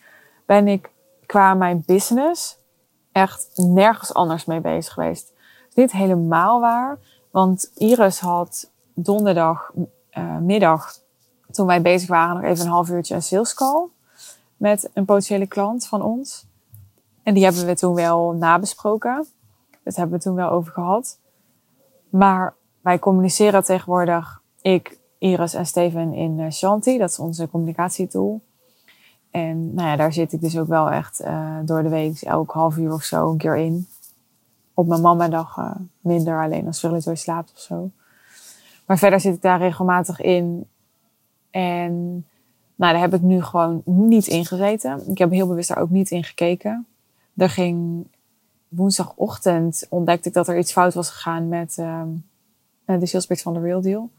Ben 0.47 0.69
ik 0.69 0.91
qua 1.31 1.55
mijn 1.55 1.83
business 1.87 2.59
echt 3.13 3.51
nergens 3.57 4.15
anders 4.15 4.45
mee 4.45 4.61
bezig 4.61 4.93
geweest. 4.93 5.33
niet 5.75 5.93
helemaal 5.93 6.61
waar, 6.61 6.99
want 7.31 7.71
Iris 7.75 8.21
had 8.21 8.71
donderdag 8.95 9.73
uh, 10.19 10.37
middag, 10.39 10.99
toen 11.51 11.67
wij 11.67 11.83
bezig 11.83 12.09
waren, 12.09 12.35
nog 12.35 12.45
even 12.45 12.65
een 12.65 12.71
half 12.71 12.89
uurtje 12.89 13.15
een 13.15 13.23
sales 13.23 13.55
call 13.55 13.87
met 14.57 14.91
een 14.95 15.05
potentiële 15.05 15.47
klant 15.47 15.87
van 15.87 16.03
ons. 16.03 16.47
En 17.23 17.35
die 17.35 17.45
hebben 17.45 17.67
we 17.67 17.75
toen 17.75 17.95
wel 17.95 18.33
nabesproken. 18.33 19.27
Dat 19.83 19.97
hebben 19.97 20.19
we 20.19 20.25
toen 20.25 20.35
wel 20.35 20.51
over 20.51 20.73
gehad. 20.73 21.19
Maar 22.09 22.55
wij 22.81 22.99
communiceren 22.99 23.65
tegenwoordig, 23.65 24.43
ik, 24.61 24.99
Iris 25.19 25.55
en 25.55 25.67
Steven 25.67 26.13
in 26.13 26.39
uh, 26.39 26.51
Shanti. 26.51 26.99
Dat 26.99 27.11
is 27.11 27.19
onze 27.19 27.49
communicatietool. 27.49 28.41
En 29.31 29.75
nou 29.75 29.89
ja, 29.89 29.97
daar 29.97 30.13
zit 30.13 30.33
ik 30.33 30.41
dus 30.41 30.59
ook 30.59 30.69
wel 30.69 30.91
echt 30.91 31.21
uh, 31.21 31.59
door 31.65 31.83
de 31.83 31.89
week, 31.89 32.11
dus 32.11 32.25
elk 32.25 32.53
half 32.53 32.77
uur 32.77 32.93
of 32.93 33.03
zo, 33.03 33.31
een 33.31 33.37
keer 33.37 33.57
in. 33.57 33.87
Op 34.75 34.87
mijn 34.87 35.01
mama-dag 35.01 35.57
uh, 35.57 35.71
minder, 36.01 36.43
alleen 36.43 36.67
als 36.67 36.83
weer 36.83 37.17
slaapt 37.17 37.53
of 37.53 37.59
zo. 37.59 37.91
Maar 38.87 38.99
verder 38.99 39.21
zit 39.21 39.35
ik 39.35 39.43
daar 39.43 39.59
regelmatig 39.59 40.21
in. 40.21 40.67
En 41.51 41.93
nou, 42.75 42.93
daar 42.93 43.01
heb 43.01 43.15
ik 43.15 43.21
nu 43.21 43.43
gewoon 43.43 43.83
niet 43.85 44.27
in 44.27 44.47
gezeten. 44.47 45.11
Ik 45.11 45.19
heb 45.19 45.31
heel 45.31 45.47
bewust 45.47 45.69
daar 45.69 45.79
ook 45.79 45.91
niet 45.91 46.11
in 46.11 46.25
gekeken. 46.25 46.87
Er 47.37 47.51
ging 47.51 48.07
woensdagochtend 48.69 49.87
ontdekte 49.89 50.29
ik 50.29 50.35
dat 50.35 50.49
er 50.49 50.59
iets 50.59 50.73
fout 50.73 50.95
was 50.95 51.11
gegaan 51.11 51.49
met 51.49 51.77
uh, 51.81 52.03
de 52.85 53.07
salespage 53.07 53.43
van 53.43 53.53
de 53.53 53.61
Real 53.61 53.81
Deal 53.81 54.11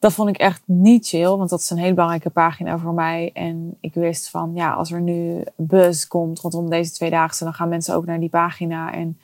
dat 0.00 0.12
vond 0.12 0.28
ik 0.28 0.36
echt 0.36 0.62
niet 0.64 1.06
chill, 1.06 1.36
want 1.36 1.50
dat 1.50 1.60
is 1.60 1.70
een 1.70 1.78
hele 1.78 1.94
belangrijke 1.94 2.30
pagina 2.30 2.78
voor 2.78 2.94
mij. 2.94 3.30
En 3.34 3.76
ik 3.80 3.94
wist 3.94 4.30
van, 4.30 4.50
ja, 4.54 4.72
als 4.72 4.92
er 4.92 5.00
nu 5.00 5.44
buzz 5.56 6.06
komt 6.06 6.40
rondom 6.40 6.70
deze 6.70 6.92
tweedaagse, 6.92 7.44
dan 7.44 7.54
gaan 7.54 7.68
mensen 7.68 7.94
ook 7.94 8.06
naar 8.06 8.20
die 8.20 8.28
pagina. 8.28 8.92
En 8.92 9.18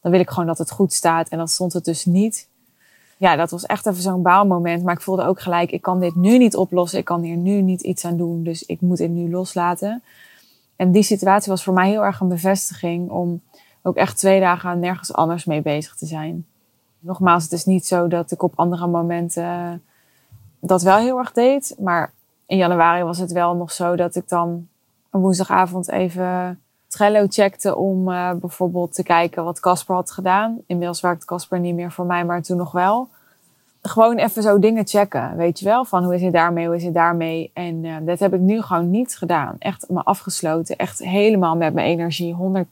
dan 0.00 0.10
wil 0.10 0.20
ik 0.20 0.30
gewoon 0.30 0.46
dat 0.46 0.58
het 0.58 0.70
goed 0.70 0.92
staat. 0.92 1.28
En 1.28 1.38
dat 1.38 1.50
stond 1.50 1.72
het 1.72 1.84
dus 1.84 2.04
niet. 2.04 2.48
Ja, 3.16 3.36
dat 3.36 3.50
was 3.50 3.66
echt 3.66 3.86
even 3.86 4.02
zo'n 4.02 4.22
baalmoment. 4.22 4.82
Maar 4.82 4.94
ik 4.94 5.00
voelde 5.00 5.24
ook 5.24 5.40
gelijk, 5.40 5.70
ik 5.70 5.82
kan 5.82 6.00
dit 6.00 6.14
nu 6.14 6.38
niet 6.38 6.56
oplossen. 6.56 6.98
Ik 6.98 7.04
kan 7.04 7.22
hier 7.22 7.36
nu 7.36 7.60
niet 7.60 7.80
iets 7.80 8.04
aan 8.04 8.16
doen. 8.16 8.42
Dus 8.42 8.62
ik 8.62 8.80
moet 8.80 8.98
het 8.98 9.10
nu 9.10 9.30
loslaten. 9.30 10.02
En 10.76 10.92
die 10.92 11.02
situatie 11.02 11.52
was 11.52 11.62
voor 11.62 11.74
mij 11.74 11.88
heel 11.88 12.04
erg 12.04 12.20
een 12.20 12.28
bevestiging 12.28 13.10
om 13.10 13.40
ook 13.82 13.96
echt 13.96 14.16
twee 14.16 14.40
dagen 14.40 14.78
nergens 14.78 15.12
anders 15.12 15.44
mee 15.44 15.62
bezig 15.62 15.94
te 15.94 16.06
zijn. 16.06 16.46
Nogmaals, 16.98 17.42
het 17.42 17.52
is 17.52 17.64
niet 17.64 17.86
zo 17.86 18.08
dat 18.08 18.30
ik 18.30 18.42
op 18.42 18.52
andere 18.56 18.86
momenten 18.86 19.82
dat 20.60 20.82
wel 20.82 20.96
heel 20.96 21.18
erg 21.18 21.32
deed. 21.32 21.76
Maar 21.78 22.12
in 22.46 22.56
januari 22.56 23.02
was 23.02 23.18
het 23.18 23.32
wel 23.32 23.54
nog 23.54 23.72
zo 23.72 23.96
dat 23.96 24.14
ik 24.14 24.28
dan 24.28 24.68
een 25.10 25.20
woensdagavond 25.20 25.90
even 25.90 26.60
Trello 26.90 27.26
checkte 27.28 27.76
om 27.76 28.08
uh, 28.08 28.30
bijvoorbeeld 28.32 28.94
te 28.94 29.02
kijken 29.02 29.44
wat 29.44 29.60
Casper 29.60 29.94
had 29.94 30.10
gedaan. 30.10 30.58
Inmiddels 30.66 31.00
werkt 31.00 31.24
Casper 31.24 31.60
niet 31.60 31.74
meer 31.74 31.92
voor 31.92 32.06
mij, 32.06 32.24
maar 32.24 32.42
toen 32.42 32.56
nog 32.56 32.72
wel. 32.72 33.08
Gewoon 33.82 34.16
even 34.16 34.42
zo 34.42 34.58
dingen 34.58 34.86
checken, 34.86 35.36
weet 35.36 35.58
je 35.58 35.64
wel? 35.64 35.84
Van 35.84 36.04
hoe 36.04 36.14
is 36.14 36.22
het 36.22 36.32
daarmee, 36.32 36.66
hoe 36.66 36.76
is 36.76 36.84
het 36.84 36.94
daarmee? 36.94 37.50
En 37.54 37.84
uh, 37.84 37.96
dat 38.00 38.18
heb 38.18 38.34
ik 38.34 38.40
nu 38.40 38.62
gewoon 38.62 38.90
niet 38.90 39.16
gedaan. 39.16 39.56
Echt 39.58 39.88
me 39.88 40.02
afgesloten. 40.02 40.76
Echt 40.76 40.98
helemaal 40.98 41.56
met 41.56 41.74
mijn 41.74 41.86
energie, 41.86 42.36
100% 42.36 42.66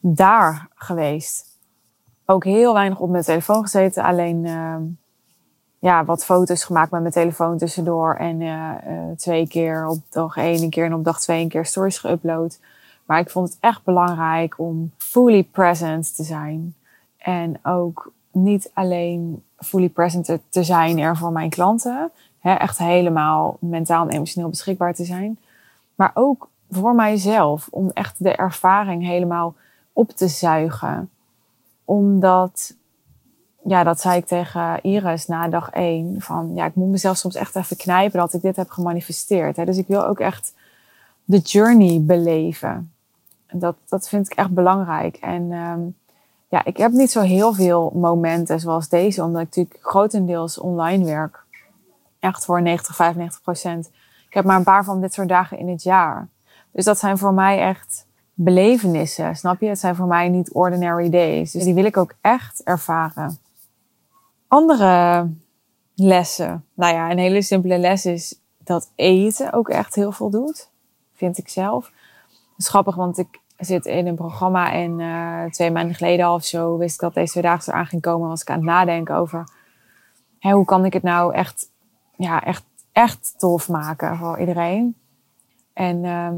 daar 0.00 0.68
geweest. 0.74 1.46
Ook 2.26 2.44
heel 2.44 2.72
weinig 2.72 3.00
op 3.00 3.10
mijn 3.10 3.24
telefoon 3.24 3.62
gezeten. 3.62 4.02
Alleen 4.02 4.44
uh, 4.44 4.76
ja, 5.84 6.04
wat 6.04 6.24
foto's 6.24 6.64
gemaakt 6.64 6.90
met 6.90 7.00
mijn 7.00 7.12
telefoon 7.12 7.58
tussendoor. 7.58 8.14
En 8.14 8.40
uh, 8.40 8.70
twee 9.16 9.48
keer 9.48 9.86
op 9.86 9.98
dag 10.10 10.36
één 10.36 10.62
een 10.62 10.70
keer 10.70 10.84
en 10.84 10.94
op 10.94 11.04
dag 11.04 11.20
twee 11.20 11.42
een 11.42 11.48
keer 11.48 11.64
stories 11.64 12.06
geüpload. 12.06 12.58
Maar 13.04 13.18
ik 13.18 13.30
vond 13.30 13.48
het 13.48 13.58
echt 13.60 13.84
belangrijk 13.84 14.58
om 14.58 14.92
fully 14.96 15.42
present 15.42 16.16
te 16.16 16.22
zijn. 16.22 16.74
En 17.16 17.58
ook 17.62 18.12
niet 18.30 18.70
alleen 18.72 19.42
fully 19.58 19.88
present 19.88 20.38
te 20.48 20.62
zijn 20.62 20.98
er 20.98 21.16
voor 21.16 21.32
mijn 21.32 21.50
klanten. 21.50 22.10
Hè, 22.38 22.52
echt 22.52 22.78
helemaal 22.78 23.56
mentaal 23.60 24.08
en 24.08 24.14
emotioneel 24.14 24.50
beschikbaar 24.50 24.94
te 24.94 25.04
zijn. 25.04 25.38
Maar 25.94 26.10
ook 26.14 26.48
voor 26.70 26.94
mijzelf. 26.94 27.68
Om 27.70 27.90
echt 27.90 28.22
de 28.22 28.32
ervaring 28.32 29.02
helemaal 29.02 29.54
op 29.92 30.10
te 30.10 30.28
zuigen. 30.28 31.10
Omdat 31.84 32.74
ja, 33.66 33.84
dat 33.84 34.00
zei 34.00 34.18
ik 34.18 34.26
tegen 34.26 34.82
Iris 34.82 35.26
na 35.26 35.48
dag 35.48 35.70
één. 35.70 36.20
Van 36.20 36.54
ja, 36.54 36.64
ik 36.66 36.74
moet 36.74 36.90
mezelf 36.90 37.16
soms 37.16 37.34
echt 37.34 37.56
even 37.56 37.76
knijpen 37.76 38.18
dat 38.18 38.32
ik 38.32 38.42
dit 38.42 38.56
heb 38.56 38.70
gemanifesteerd. 38.70 39.56
Hè. 39.56 39.64
Dus 39.64 39.76
ik 39.76 39.86
wil 39.86 40.06
ook 40.06 40.20
echt 40.20 40.54
de 41.24 41.38
journey 41.38 42.00
beleven. 42.02 42.92
Dat, 43.52 43.76
dat 43.88 44.08
vind 44.08 44.30
ik 44.30 44.38
echt 44.38 44.50
belangrijk. 44.50 45.16
En 45.16 45.52
um, 45.52 45.96
ja, 46.48 46.64
ik 46.64 46.76
heb 46.76 46.92
niet 46.92 47.10
zo 47.10 47.20
heel 47.20 47.52
veel 47.52 47.92
momenten 47.94 48.60
zoals 48.60 48.88
deze, 48.88 49.22
omdat 49.22 49.40
ik 49.40 49.46
natuurlijk 49.46 49.78
grotendeels 49.80 50.58
online 50.58 51.04
werk. 51.04 51.42
Echt 52.18 52.44
voor 52.44 52.62
90, 52.62 52.96
95 52.96 53.42
procent. 53.42 53.90
Ik 54.28 54.34
heb 54.34 54.44
maar 54.44 54.56
een 54.56 54.64
paar 54.64 54.84
van 54.84 55.00
dit 55.00 55.12
soort 55.12 55.28
dagen 55.28 55.58
in 55.58 55.68
het 55.68 55.82
jaar. 55.82 56.28
Dus 56.70 56.84
dat 56.84 56.98
zijn 56.98 57.18
voor 57.18 57.34
mij 57.34 57.60
echt 57.60 58.06
belevenissen, 58.34 59.36
snap 59.36 59.60
je? 59.60 59.66
Het 59.66 59.78
zijn 59.78 59.94
voor 59.94 60.06
mij 60.06 60.28
niet 60.28 60.52
ordinary 60.52 61.10
days. 61.10 61.52
Dus 61.52 61.64
die 61.64 61.74
wil 61.74 61.84
ik 61.84 61.96
ook 61.96 62.14
echt 62.20 62.62
ervaren 62.62 63.38
andere 64.48 65.28
lessen. 65.94 66.64
Nou 66.74 66.94
ja, 66.94 67.10
een 67.10 67.18
hele 67.18 67.42
simpele 67.42 67.78
les 67.78 68.06
is 68.06 68.40
dat 68.58 68.90
eten 68.94 69.52
ook 69.52 69.68
echt 69.68 69.94
heel 69.94 70.12
veel 70.12 70.30
doet. 70.30 70.70
Vind 71.14 71.38
ik 71.38 71.48
zelf. 71.48 71.84
Het 72.28 72.62
is 72.62 72.68
grappig, 72.68 72.94
want 72.94 73.18
ik 73.18 73.40
zit 73.56 73.86
in 73.86 74.06
een 74.06 74.14
programma 74.14 74.72
en 74.72 74.98
uh, 74.98 75.44
twee 75.44 75.70
maanden 75.70 75.94
geleden 75.94 76.32
of 76.32 76.44
zo 76.44 76.76
wist 76.76 76.94
ik 76.94 77.00
dat 77.00 77.14
deze 77.14 77.30
twee 77.30 77.42
dagen 77.42 77.72
eraan 77.72 77.86
ging 77.86 78.02
komen. 78.02 78.28
Was 78.28 78.40
ik 78.40 78.50
aan 78.50 78.56
het 78.56 78.64
nadenken 78.64 79.14
over 79.14 79.48
hè, 80.38 80.52
hoe 80.52 80.64
kan 80.64 80.84
ik 80.84 80.92
het 80.92 81.02
nou 81.02 81.34
echt, 81.34 81.70
ja, 82.16 82.44
echt, 82.44 82.64
echt 82.92 83.34
tof 83.38 83.68
maken 83.68 84.16
voor 84.16 84.38
iedereen. 84.38 84.96
En 85.72 86.04
uh, 86.04 86.28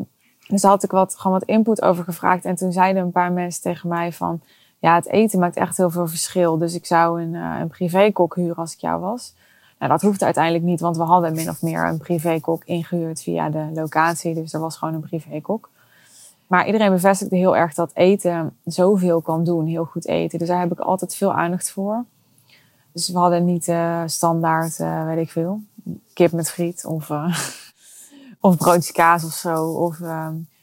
dus 0.48 0.62
had 0.62 0.82
ik 0.82 0.90
wat, 0.90 1.18
gewoon 1.18 1.38
wat 1.38 1.48
input 1.48 1.82
over 1.82 2.04
gevraagd. 2.04 2.44
En 2.44 2.54
toen 2.54 2.72
zeiden 2.72 3.02
een 3.02 3.10
paar 3.12 3.32
mensen 3.32 3.62
tegen 3.62 3.88
mij 3.88 4.12
van 4.12 4.40
ja, 4.78 4.94
het 4.94 5.08
eten 5.08 5.38
maakt 5.38 5.56
echt 5.56 5.76
heel 5.76 5.90
veel 5.90 6.06
verschil. 6.06 6.58
Dus 6.58 6.74
ik 6.74 6.86
zou 6.86 7.22
een, 7.22 7.34
uh, 7.34 7.56
een 7.60 7.68
privékok 7.68 8.34
huren 8.34 8.56
als 8.56 8.72
ik 8.72 8.80
jou 8.80 9.00
was. 9.00 9.34
Nou, 9.78 9.90
dat 9.90 10.02
hoeft 10.02 10.22
uiteindelijk 10.22 10.64
niet, 10.64 10.80
want 10.80 10.96
we 10.96 11.02
hadden 11.02 11.34
min 11.34 11.48
of 11.48 11.62
meer 11.62 11.86
een 11.86 11.98
privékok 11.98 12.64
ingehuurd 12.64 13.22
via 13.22 13.50
de 13.50 13.70
locatie. 13.74 14.34
Dus 14.34 14.52
er 14.52 14.60
was 14.60 14.76
gewoon 14.76 14.94
een 14.94 15.00
privékok. 15.00 15.70
Maar 16.46 16.66
iedereen 16.66 16.90
bevestigde 16.90 17.36
heel 17.36 17.56
erg 17.56 17.74
dat 17.74 17.90
eten 17.94 18.56
zoveel 18.64 19.20
kan 19.20 19.44
doen, 19.44 19.66
heel 19.66 19.84
goed 19.84 20.06
eten. 20.06 20.38
Dus 20.38 20.48
daar 20.48 20.60
heb 20.60 20.72
ik 20.72 20.78
altijd 20.78 21.14
veel 21.14 21.32
aandacht 21.32 21.70
voor. 21.70 22.04
Dus 22.92 23.08
we 23.08 23.18
hadden 23.18 23.44
niet 23.44 23.68
uh, 23.68 24.02
standaard, 24.06 24.78
uh, 24.78 25.04
weet 25.04 25.18
ik 25.18 25.30
veel, 25.30 25.60
kip 26.12 26.32
met 26.32 26.50
friet 26.50 26.84
of, 26.84 27.10
of 28.40 28.56
broodje 28.56 28.92
kaas 28.92 29.24
of 29.24 29.32
zo. 29.32 29.64
Of, 29.64 29.98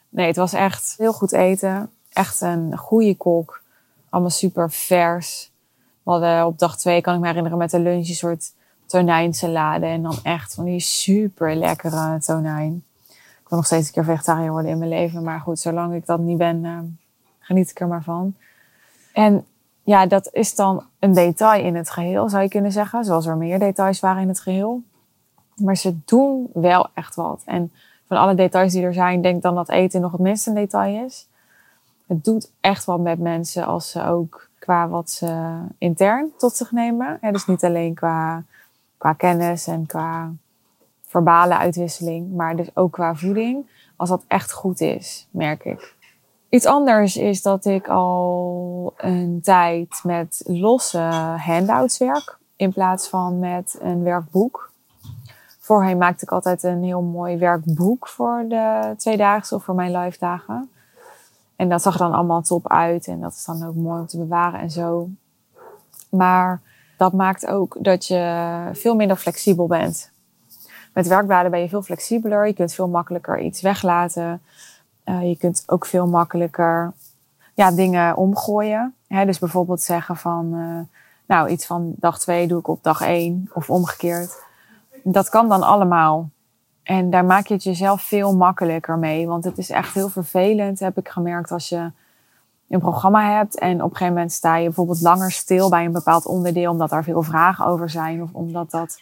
nee, 0.10 0.28
het 0.28 0.36
was 0.36 0.54
echt 0.54 0.96
heel 0.98 1.14
goed 1.14 1.32
eten. 1.32 1.90
Echt 2.10 2.42
een 2.42 2.78
goede 2.78 3.16
kok. 3.16 3.63
Allemaal 4.14 4.32
super 4.32 4.72
vers. 4.72 5.52
We 6.04 6.12
hadden 6.12 6.46
op 6.46 6.60
dag 6.60 6.78
twee, 6.78 7.02
kan 7.02 7.14
ik 7.14 7.20
me 7.20 7.28
herinneren, 7.28 7.58
met 7.58 7.72
de 7.72 7.80
lunch 7.80 8.08
een 8.08 8.16
soort 8.16 8.54
tonijnsalade 8.86 9.86
en 9.86 10.02
dan 10.02 10.16
echt 10.24 10.54
van 10.54 10.66
die 10.66 10.80
super 10.80 11.56
lekkere 11.56 12.20
tonijn. 12.20 12.84
Ik 13.10 13.50
wil 13.50 13.58
nog 13.58 13.66
steeds 13.66 13.88
een 13.88 13.94
keer 13.94 14.04
vegetariër 14.04 14.52
worden 14.52 14.72
in 14.72 14.78
mijn 14.78 14.90
leven, 14.90 15.24
maar 15.24 15.40
goed, 15.40 15.60
zolang 15.60 15.94
ik 15.94 16.06
dat 16.06 16.20
niet 16.20 16.38
ben, 16.38 16.64
uh, 16.64 16.80
geniet 17.40 17.70
ik 17.70 17.80
er 17.80 17.88
maar 17.88 18.04
van. 18.04 18.36
En 19.14 19.46
ja, 19.84 20.06
dat 20.06 20.30
is 20.32 20.56
dan 20.56 20.84
een 21.00 21.14
detail 21.14 21.66
in 21.66 21.76
het 21.76 21.90
geheel, 21.90 22.30
zou 22.30 22.44
je 22.44 22.50
kunnen 22.50 22.72
zeggen. 22.72 23.04
Zoals 23.06 23.26
er 23.26 23.38
meer 23.38 23.60
details 23.60 24.00
waren 24.00 24.22
in 24.22 24.28
het 24.28 24.40
geheel. 24.40 24.82
Maar 25.56 25.78
ze 25.78 25.98
doen 26.06 26.50
wel 26.54 26.88
echt 26.94 27.16
wat. 27.16 27.42
En 27.46 27.72
van 28.08 28.18
alle 28.18 28.36
details 28.36 28.72
die 28.74 28.84
er 28.84 28.94
zijn, 28.94 29.22
denk 29.22 29.42
dan 29.42 29.56
dat 29.56 29.70
eten 29.70 30.02
nog 30.02 30.12
het 30.12 30.22
minste 30.22 30.50
een 30.50 30.56
detail 30.56 31.06
is. 31.06 31.28
Het 32.14 32.24
doet 32.24 32.52
echt 32.60 32.86
wat 32.86 33.00
met 33.00 33.20
mensen 33.20 33.66
als 33.66 33.92
ze 33.92 34.06
ook 34.06 34.50
qua 34.60 34.88
wat 34.88 35.10
ze 35.10 35.60
intern 35.78 36.32
tot 36.38 36.56
zich 36.56 36.72
nemen. 36.72 37.18
Dus 37.32 37.46
niet 37.46 37.64
alleen 37.64 37.94
qua, 37.94 38.44
qua 38.98 39.14
kennis 39.14 39.68
en 39.68 39.86
qua 39.86 40.32
verbale 41.02 41.58
uitwisseling, 41.58 42.34
maar 42.34 42.56
dus 42.56 42.76
ook 42.76 42.92
qua 42.92 43.16
voeding. 43.16 43.70
Als 43.96 44.10
dat 44.10 44.24
echt 44.28 44.52
goed 44.52 44.82
is, 44.82 45.28
merk 45.32 45.66
ik. 45.66 45.96
Iets 46.50 46.66
anders 46.66 47.18
is 47.18 47.42
dat 47.42 47.66
ik 47.66 47.88
al 47.88 48.94
een 48.98 49.40
tijd 49.44 50.00
met 50.04 50.44
losse 50.46 51.00
handouts 51.38 51.98
werk 51.98 52.38
in 52.56 52.74
plaats 52.74 53.08
van 53.08 53.40
met 53.40 53.78
een 53.82 54.04
werkboek. 54.04 54.72
Voorheen 55.60 55.98
maakte 55.98 56.24
ik 56.24 56.32
altijd 56.32 56.64
een 56.64 56.84
heel 56.84 57.02
mooi 57.02 57.38
werkboek 57.38 58.08
voor 58.08 58.46
de 58.48 58.94
tweedaagse 58.98 59.56
of 59.56 59.64
voor 59.64 59.76
mijn 59.76 59.98
live 59.98 60.20
dagen. 60.20 60.70
En 61.64 61.70
dat 61.70 61.82
zag 61.82 61.94
er 61.94 62.00
dan 62.00 62.14
allemaal 62.14 62.42
top 62.42 62.70
uit 62.70 63.08
en 63.08 63.20
dat 63.20 63.34
is 63.34 63.46
dan 63.46 63.68
ook 63.68 63.76
mooi 63.76 64.00
om 64.00 64.08
te 64.08 64.18
bewaren 64.18 64.60
en 64.60 64.72
zo. 64.72 65.10
Maar 66.10 66.62
dat 66.98 67.14
maakt 67.14 67.48
ook 67.48 67.78
dat 67.80 68.08
je 68.08 68.70
veel 68.74 68.96
minder 68.96 69.18
flexibel 69.18 69.68
bent. 69.68 70.12
Met 70.94 71.08
werkbladen 71.08 71.52
ben 71.52 71.60
je 71.60 71.70
veel 71.70 71.82
flexibeler. 71.82 72.48
Je 72.48 72.54
kunt 72.54 72.74
veel 72.74 72.88
makkelijker 72.88 73.40
iets 73.40 73.62
weglaten. 73.62 74.42
Uh, 75.06 75.30
je 75.30 75.38
kunt 75.38 75.64
ook 75.66 75.86
veel 75.86 76.08
makkelijker 76.08 76.94
ja, 77.54 77.72
dingen 77.72 78.16
omgooien. 78.16 78.96
Hè, 79.08 79.26
dus 79.26 79.40
bijvoorbeeld 79.40 79.82
zeggen 79.82 80.18
van, 80.18 80.54
uh, 80.54 80.80
nou, 81.26 81.50
iets 81.50 81.66
van 81.66 81.94
dag 81.96 82.20
2 82.20 82.48
doe 82.48 82.60
ik 82.60 82.68
op 82.68 82.84
dag 82.84 83.02
1 83.02 83.50
of 83.54 83.70
omgekeerd. 83.70 84.42
Dat 85.04 85.30
kan 85.30 85.50
dan 85.50 85.64
allemaal. 85.64 86.30
En 86.84 87.10
daar 87.10 87.26
maak 87.26 87.48
je 87.48 87.54
het 87.54 87.64
jezelf 87.64 88.02
veel 88.02 88.36
makkelijker 88.36 88.98
mee. 88.98 89.28
Want 89.28 89.44
het 89.44 89.58
is 89.58 89.70
echt 89.70 89.94
heel 89.94 90.10
vervelend, 90.10 90.80
heb 90.80 90.98
ik 90.98 91.10
gemerkt, 91.10 91.52
als 91.52 91.70
je 91.70 91.92
een 92.70 92.80
programma 92.80 93.36
hebt 93.38 93.60
en 93.60 93.74
op 93.74 93.90
een 93.90 93.96
gegeven 93.96 94.14
moment 94.14 94.32
sta 94.32 94.56
je 94.56 94.66
bijvoorbeeld 94.66 95.02
langer 95.02 95.32
stil 95.32 95.70
bij 95.70 95.86
een 95.86 95.92
bepaald 95.92 96.26
onderdeel, 96.26 96.72
omdat 96.72 96.92
er 96.92 97.04
veel 97.04 97.22
vragen 97.22 97.66
over 97.66 97.90
zijn 97.90 98.22
of 98.22 98.30
omdat, 98.32 98.72
dat, 98.72 99.02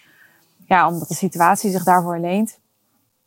ja, 0.65 0.87
omdat 0.87 1.07
de 1.07 1.13
situatie 1.13 1.71
zich 1.71 1.83
daarvoor 1.83 2.19
leent. 2.19 2.59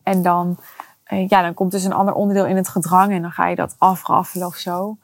En 0.02 0.22
dan, 0.22 0.56
eh, 1.04 1.28
ja, 1.28 1.42
dan 1.42 1.54
komt 1.54 1.70
dus 1.70 1.84
een 1.84 1.92
ander 1.92 2.14
onderdeel 2.14 2.46
in 2.46 2.56
het 2.56 2.68
gedrang 2.68 3.12
en 3.12 3.22
dan 3.22 3.30
ga 3.30 3.46
je 3.46 3.56
dat 3.56 3.74
afraffelen 3.78 4.46
of 4.46 4.56
zo. 4.56 4.96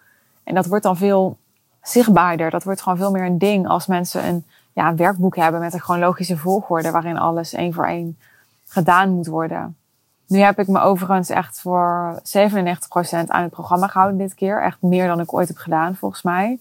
En 0.45 0.55
dat 0.55 0.67
wordt 0.67 0.85
dan 0.85 0.97
veel 0.97 1.37
zichtbaarder. 1.83 2.51
Dat 2.51 2.65
wordt 2.65 2.83
gewoon 2.83 2.99
veel 2.99 3.11
meer 3.11 3.25
een 3.25 3.39
ding 3.39 3.69
als 3.69 3.87
mensen 3.87 4.27
een, 4.27 4.45
ja, 4.73 4.89
een 4.89 4.97
werkboek 4.97 5.37
hebben 5.37 5.61
met 5.61 5.73
een 5.73 5.81
chronologische 5.81 6.37
volgorde 6.37 6.91
waarin 6.91 7.19
alles 7.19 7.53
één 7.53 7.73
voor 7.73 7.87
één 7.87 8.19
gedaan 8.71 9.11
moet 9.11 9.27
worden. 9.27 9.77
Nu 10.27 10.39
heb 10.39 10.59
ik 10.59 10.69
me 10.69 10.81
overigens 10.81 11.29
echt 11.29 11.61
voor 11.61 12.15
97% 12.19 12.23
aan 13.27 13.43
het 13.43 13.51
programma 13.51 13.87
gehouden 13.87 14.19
dit 14.19 14.35
keer. 14.35 14.63
Echt 14.63 14.83
meer 14.83 15.07
dan 15.07 15.21
ik 15.21 15.33
ooit 15.33 15.49
heb 15.49 15.57
gedaan, 15.57 15.97
volgens 15.97 16.23
mij. 16.23 16.59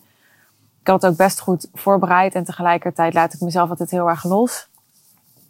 Ik 0.82 0.88
had 0.88 1.02
het 1.02 1.12
ook 1.12 1.17
best 1.17 1.39
goed 1.39 1.67
voorbereid 1.74 2.36
en 2.36 2.43
tegelijkertijd 2.43 3.13
laat 3.13 3.34
ik 3.34 3.41
mezelf 3.41 3.69
altijd 3.69 3.91
heel 3.91 4.10
erg 4.10 4.24
los. 4.24 4.69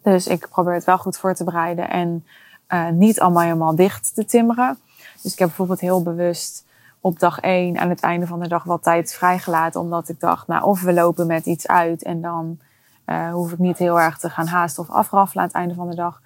Dus 0.02 0.26
ik 0.26 0.48
probeer 0.48 0.74
het 0.74 0.84
wel 0.84 0.98
goed 0.98 1.16
voor 1.16 1.34
te 1.34 1.44
bereiden 1.44 1.90
en 1.90 2.24
uh, 2.68 2.88
niet 2.88 3.20
allemaal 3.20 3.42
helemaal 3.42 3.74
dicht 3.74 4.14
te 4.14 4.24
timmeren. 4.24 4.78
Dus 5.22 5.32
ik 5.32 5.38
heb 5.38 5.48
bijvoorbeeld 5.48 5.80
heel 5.80 6.02
bewust 6.02 6.64
op 7.00 7.18
dag 7.18 7.40
1 7.40 7.78
aan 7.78 7.88
het 7.88 8.00
einde 8.00 8.26
van 8.26 8.40
de 8.40 8.48
dag 8.48 8.64
wat 8.64 8.82
tijd 8.82 9.14
vrijgelaten. 9.14 9.80
Omdat 9.80 10.08
ik 10.08 10.20
dacht, 10.20 10.46
nou, 10.46 10.64
of 10.64 10.82
we 10.82 10.92
lopen 10.92 11.26
met 11.26 11.46
iets 11.46 11.66
uit 11.66 12.02
en 12.02 12.20
dan 12.20 12.58
uh, 13.06 13.32
hoef 13.32 13.52
ik 13.52 13.58
niet 13.58 13.78
heel 13.78 14.00
erg 14.00 14.18
te 14.18 14.30
gaan 14.30 14.46
haasten 14.46 14.82
of 14.82 14.90
afraffelen 14.90 15.42
aan 15.42 15.48
het 15.48 15.58
einde 15.58 15.74
van 15.74 15.90
de 15.90 15.96
dag. 15.96 16.20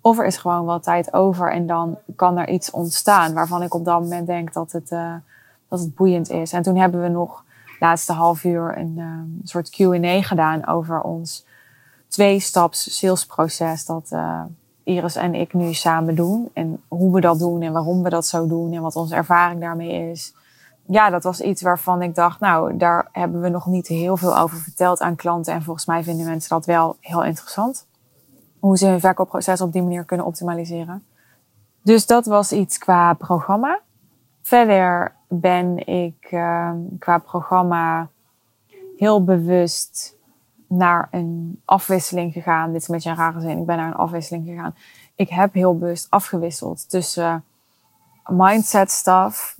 Of 0.00 0.18
er 0.18 0.26
is 0.26 0.36
gewoon 0.36 0.64
wat 0.64 0.82
tijd 0.82 1.12
over 1.12 1.52
en 1.52 1.66
dan 1.66 1.98
kan 2.16 2.38
er 2.38 2.48
iets 2.48 2.70
ontstaan 2.70 3.34
waarvan 3.34 3.62
ik 3.62 3.74
op 3.74 3.84
dat 3.84 4.00
moment 4.00 4.26
denk 4.26 4.52
dat 4.52 4.72
het, 4.72 4.90
uh, 4.90 5.14
dat 5.68 5.80
het 5.80 5.94
boeiend 5.94 6.30
is. 6.30 6.52
En 6.52 6.62
toen 6.62 6.76
hebben 6.76 7.02
we 7.02 7.08
nog 7.08 7.44
laatste 7.80 8.12
half 8.12 8.44
uur 8.44 8.78
een 8.78 8.94
uh, 8.96 9.44
soort 9.44 9.70
Q&A 9.70 10.22
gedaan 10.22 10.66
over 10.66 11.00
ons 11.00 11.46
twee-staps 12.08 12.98
salesproces 12.98 13.86
dat 13.86 14.10
uh, 14.12 14.42
Iris 14.82 15.16
en 15.16 15.34
ik 15.34 15.52
nu 15.52 15.74
samen 15.74 16.14
doen. 16.14 16.50
En 16.52 16.82
hoe 16.88 17.14
we 17.14 17.20
dat 17.20 17.38
doen 17.38 17.62
en 17.62 17.72
waarom 17.72 18.02
we 18.02 18.08
dat 18.08 18.26
zo 18.26 18.46
doen 18.46 18.72
en 18.72 18.82
wat 18.82 18.96
onze 18.96 19.14
ervaring 19.14 19.60
daarmee 19.60 20.10
is. 20.10 20.34
Ja, 20.86 21.10
dat 21.10 21.22
was 21.22 21.40
iets 21.40 21.62
waarvan 21.62 22.02
ik 22.02 22.14
dacht, 22.14 22.40
nou, 22.40 22.76
daar 22.76 23.08
hebben 23.12 23.40
we 23.40 23.48
nog 23.48 23.66
niet 23.66 23.86
heel 23.86 24.16
veel 24.16 24.38
over 24.38 24.58
verteld 24.58 25.00
aan 25.00 25.16
klanten. 25.16 25.54
En 25.54 25.62
volgens 25.62 25.86
mij 25.86 26.02
vinden 26.02 26.26
mensen 26.26 26.48
dat 26.50 26.66
wel 26.66 26.96
heel 27.00 27.24
interessant 27.24 27.86
hoe 28.60 28.78
ze 28.78 28.86
hun 28.86 29.00
verkoopproces 29.00 29.60
op 29.60 29.72
die 29.72 29.82
manier 29.82 30.04
kunnen 30.04 30.26
optimaliseren. 30.26 31.04
Dus 31.82 32.06
dat 32.06 32.26
was 32.26 32.52
iets 32.52 32.78
qua 32.78 33.14
programma. 33.14 33.80
Verder 34.42 35.14
ben 35.28 35.86
ik 35.86 36.28
uh, 36.30 36.70
qua 36.98 37.18
programma 37.18 38.08
heel 38.96 39.24
bewust 39.24 40.16
naar 40.66 41.08
een 41.10 41.60
afwisseling 41.64 42.32
gegaan. 42.32 42.72
Dit 42.72 42.80
is 42.80 42.88
een 42.88 42.94
beetje 42.94 43.10
een 43.10 43.16
rare 43.16 43.40
zin. 43.40 43.58
Ik 43.58 43.66
ben 43.66 43.76
naar 43.76 43.86
een 43.86 43.94
afwisseling 43.94 44.46
gegaan. 44.46 44.74
Ik 45.14 45.28
heb 45.28 45.52
heel 45.54 45.78
bewust 45.78 46.06
afgewisseld 46.10 46.90
tussen 46.90 47.44
mindset 48.26 48.90
stuff, 48.90 49.58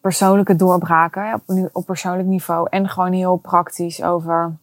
persoonlijke 0.00 0.56
doorbraken 0.56 1.42
op, 1.46 1.68
op 1.72 1.86
persoonlijk 1.86 2.28
niveau 2.28 2.66
en 2.70 2.88
gewoon 2.88 3.12
heel 3.12 3.36
praktisch 3.36 4.02
over 4.02 4.56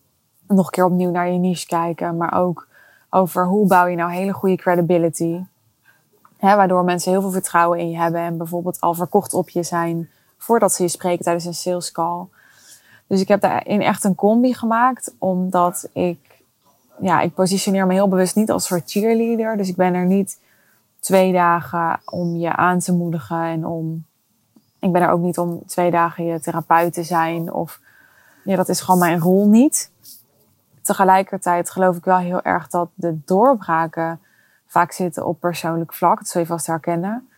nog 0.47 0.65
een 0.65 0.71
keer 0.71 0.85
opnieuw 0.85 1.11
naar 1.11 1.29
je 1.29 1.39
niche 1.39 1.67
kijken, 1.67 2.17
maar 2.17 2.33
ook 2.33 2.67
over 3.13 3.45
hoe 3.45 3.67
bouw 3.67 3.85
je 3.85 3.95
nou 3.95 4.11
hele 4.11 4.33
goede 4.33 4.55
credibility. 4.55 5.39
Hè, 6.37 6.55
waardoor 6.55 6.83
mensen 6.83 7.11
heel 7.11 7.21
veel 7.21 7.31
vertrouwen 7.31 7.79
in 7.79 7.89
je 7.89 7.97
hebben 7.97 8.21
en 8.21 8.37
bijvoorbeeld 8.37 8.81
al 8.81 8.93
verkocht 8.93 9.33
op 9.33 9.49
je 9.49 9.63
zijn 9.63 10.09
voordat 10.37 10.73
ze 10.73 10.83
je 10.83 10.89
spreken 10.89 11.23
tijdens 11.23 11.45
een 11.45 11.53
sales 11.53 11.91
call. 11.91 12.25
Dus 13.07 13.21
ik 13.21 13.27
heb 13.27 13.41
daarin 13.41 13.81
echt 13.81 14.03
een 14.03 14.15
combi 14.15 14.53
gemaakt, 14.53 15.13
omdat 15.17 15.89
ik, 15.93 16.43
ja, 16.99 17.21
ik 17.21 17.33
positioneer 17.33 17.85
me 17.85 17.93
heel 17.93 18.07
bewust 18.07 18.35
niet 18.35 18.51
als 18.51 18.65
soort 18.65 18.91
cheerleader. 18.91 19.57
Dus 19.57 19.69
ik 19.69 19.75
ben 19.75 19.93
er 19.93 20.05
niet 20.05 20.39
twee 20.99 21.31
dagen 21.33 21.99
om 22.05 22.35
je 22.35 22.55
aan 22.55 22.79
te 22.79 22.93
moedigen 22.93 23.43
en 23.43 23.65
om, 23.65 24.05
ik 24.79 24.91
ben 24.91 25.01
er 25.01 25.09
ook 25.09 25.21
niet 25.21 25.37
om 25.37 25.61
twee 25.65 25.91
dagen 25.91 26.25
je 26.25 26.39
therapeut 26.39 26.93
te 26.93 27.03
zijn 27.03 27.53
of, 27.53 27.79
ja, 28.43 28.55
dat 28.55 28.69
is 28.69 28.81
gewoon 28.81 28.99
mijn 28.99 29.19
rol 29.19 29.47
niet 29.47 29.91
tegelijkertijd 30.91 31.69
geloof 31.69 31.97
ik 31.97 32.05
wel 32.05 32.17
heel 32.17 32.41
erg 32.41 32.67
dat 32.67 32.89
de 32.93 33.19
doorbraken 33.25 34.19
vaak 34.67 34.91
zitten 34.91 35.25
op 35.25 35.39
persoonlijk 35.39 35.93
vlak. 35.93 36.17
Dat 36.17 36.27
zul 36.27 36.41
je 36.41 36.47
vast 36.47 36.67
herkennen. 36.67 37.29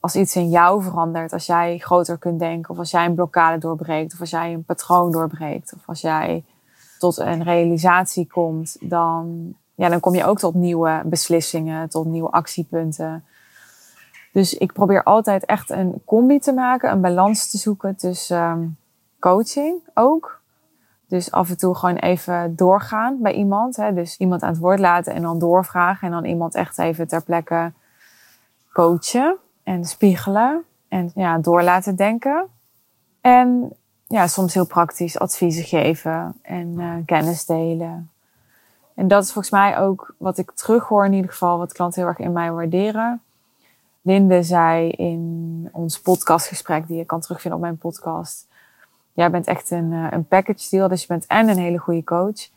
Als 0.00 0.16
iets 0.16 0.36
in 0.36 0.48
jou 0.48 0.82
verandert, 0.82 1.32
als 1.32 1.46
jij 1.46 1.78
groter 1.78 2.18
kunt 2.18 2.38
denken, 2.38 2.70
of 2.70 2.78
als 2.78 2.90
jij 2.90 3.04
een 3.04 3.14
blokkade 3.14 3.58
doorbreekt, 3.58 4.12
of 4.12 4.20
als 4.20 4.30
jij 4.30 4.52
een 4.52 4.64
patroon 4.64 5.10
doorbreekt, 5.10 5.72
of 5.74 5.80
als 5.86 6.00
jij 6.00 6.44
tot 6.98 7.18
een 7.18 7.42
realisatie 7.42 8.26
komt, 8.26 8.76
dan, 8.80 9.54
ja, 9.74 9.88
dan 9.88 10.00
kom 10.00 10.14
je 10.14 10.24
ook 10.24 10.38
tot 10.38 10.54
nieuwe 10.54 11.02
beslissingen, 11.04 11.88
tot 11.88 12.06
nieuwe 12.06 12.30
actiepunten. 12.30 13.24
Dus 14.32 14.54
ik 14.54 14.72
probeer 14.72 15.02
altijd 15.02 15.44
echt 15.44 15.70
een 15.70 16.02
combi 16.04 16.38
te 16.38 16.52
maken, 16.52 16.90
een 16.90 17.00
balans 17.00 17.50
te 17.50 17.58
zoeken 17.58 17.96
tussen 17.96 18.42
um, 18.42 18.76
coaching 19.18 19.74
ook, 19.94 20.39
dus 21.10 21.30
af 21.30 21.50
en 21.50 21.56
toe 21.56 21.74
gewoon 21.74 21.96
even 21.96 22.56
doorgaan 22.56 23.18
bij 23.22 23.32
iemand. 23.32 23.76
Hè? 23.76 23.94
Dus 23.94 24.16
iemand 24.16 24.42
aan 24.42 24.50
het 24.50 24.58
woord 24.58 24.78
laten 24.78 25.14
en 25.14 25.22
dan 25.22 25.38
doorvragen. 25.38 26.06
En 26.06 26.12
dan 26.12 26.24
iemand 26.24 26.54
echt 26.54 26.78
even 26.78 27.08
ter 27.08 27.22
plekke 27.22 27.72
coachen 28.72 29.36
en 29.62 29.84
spiegelen. 29.84 30.64
En 30.88 31.10
ja, 31.14 31.38
door 31.38 31.62
laten 31.62 31.96
denken. 31.96 32.46
En 33.20 33.72
ja, 34.06 34.26
soms 34.26 34.54
heel 34.54 34.66
praktisch 34.66 35.18
adviezen 35.18 35.64
geven 35.64 36.38
en 36.42 36.74
uh, 36.78 36.94
kennis 37.06 37.46
delen. 37.46 38.10
En 38.94 39.08
dat 39.08 39.22
is 39.22 39.32
volgens 39.32 39.54
mij 39.54 39.78
ook 39.78 40.14
wat 40.18 40.38
ik 40.38 40.50
terughoor 40.50 41.04
in 41.04 41.12
ieder 41.12 41.30
geval, 41.30 41.58
wat 41.58 41.72
klanten 41.72 42.00
heel 42.00 42.08
erg 42.08 42.18
in 42.18 42.32
mij 42.32 42.52
waarderen. 42.52 43.22
Linde 44.02 44.42
zei 44.42 44.88
in 44.88 45.68
ons 45.72 46.00
podcastgesprek, 46.00 46.86
die 46.86 46.96
je 46.96 47.04
kan 47.04 47.20
terugvinden 47.20 47.58
op 47.58 47.64
mijn 47.64 47.78
podcast 47.78 48.48
jij 49.12 49.30
bent 49.30 49.46
echt 49.46 49.70
een, 49.70 49.92
eh, 49.92 50.06
een 50.10 50.26
package 50.26 50.70
deal. 50.70 50.88
Dus 50.88 51.00
je 51.00 51.06
bent 51.06 51.26
en 51.26 51.48
een 51.48 51.58
hele 51.58 51.78
goede 51.78 52.04
coach. 52.04 52.48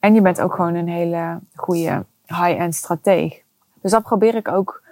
En 0.00 0.14
je 0.14 0.20
bent 0.20 0.40
ook 0.40 0.54
gewoon 0.54 0.74
een 0.74 0.88
hele 0.88 1.38
goede 1.54 2.04
high-end 2.26 2.74
strateeg. 2.74 3.42
Dus 3.80 3.90
dat 3.90 4.02
probeer 4.02 4.34
ik 4.34 4.48
ook 4.48 4.82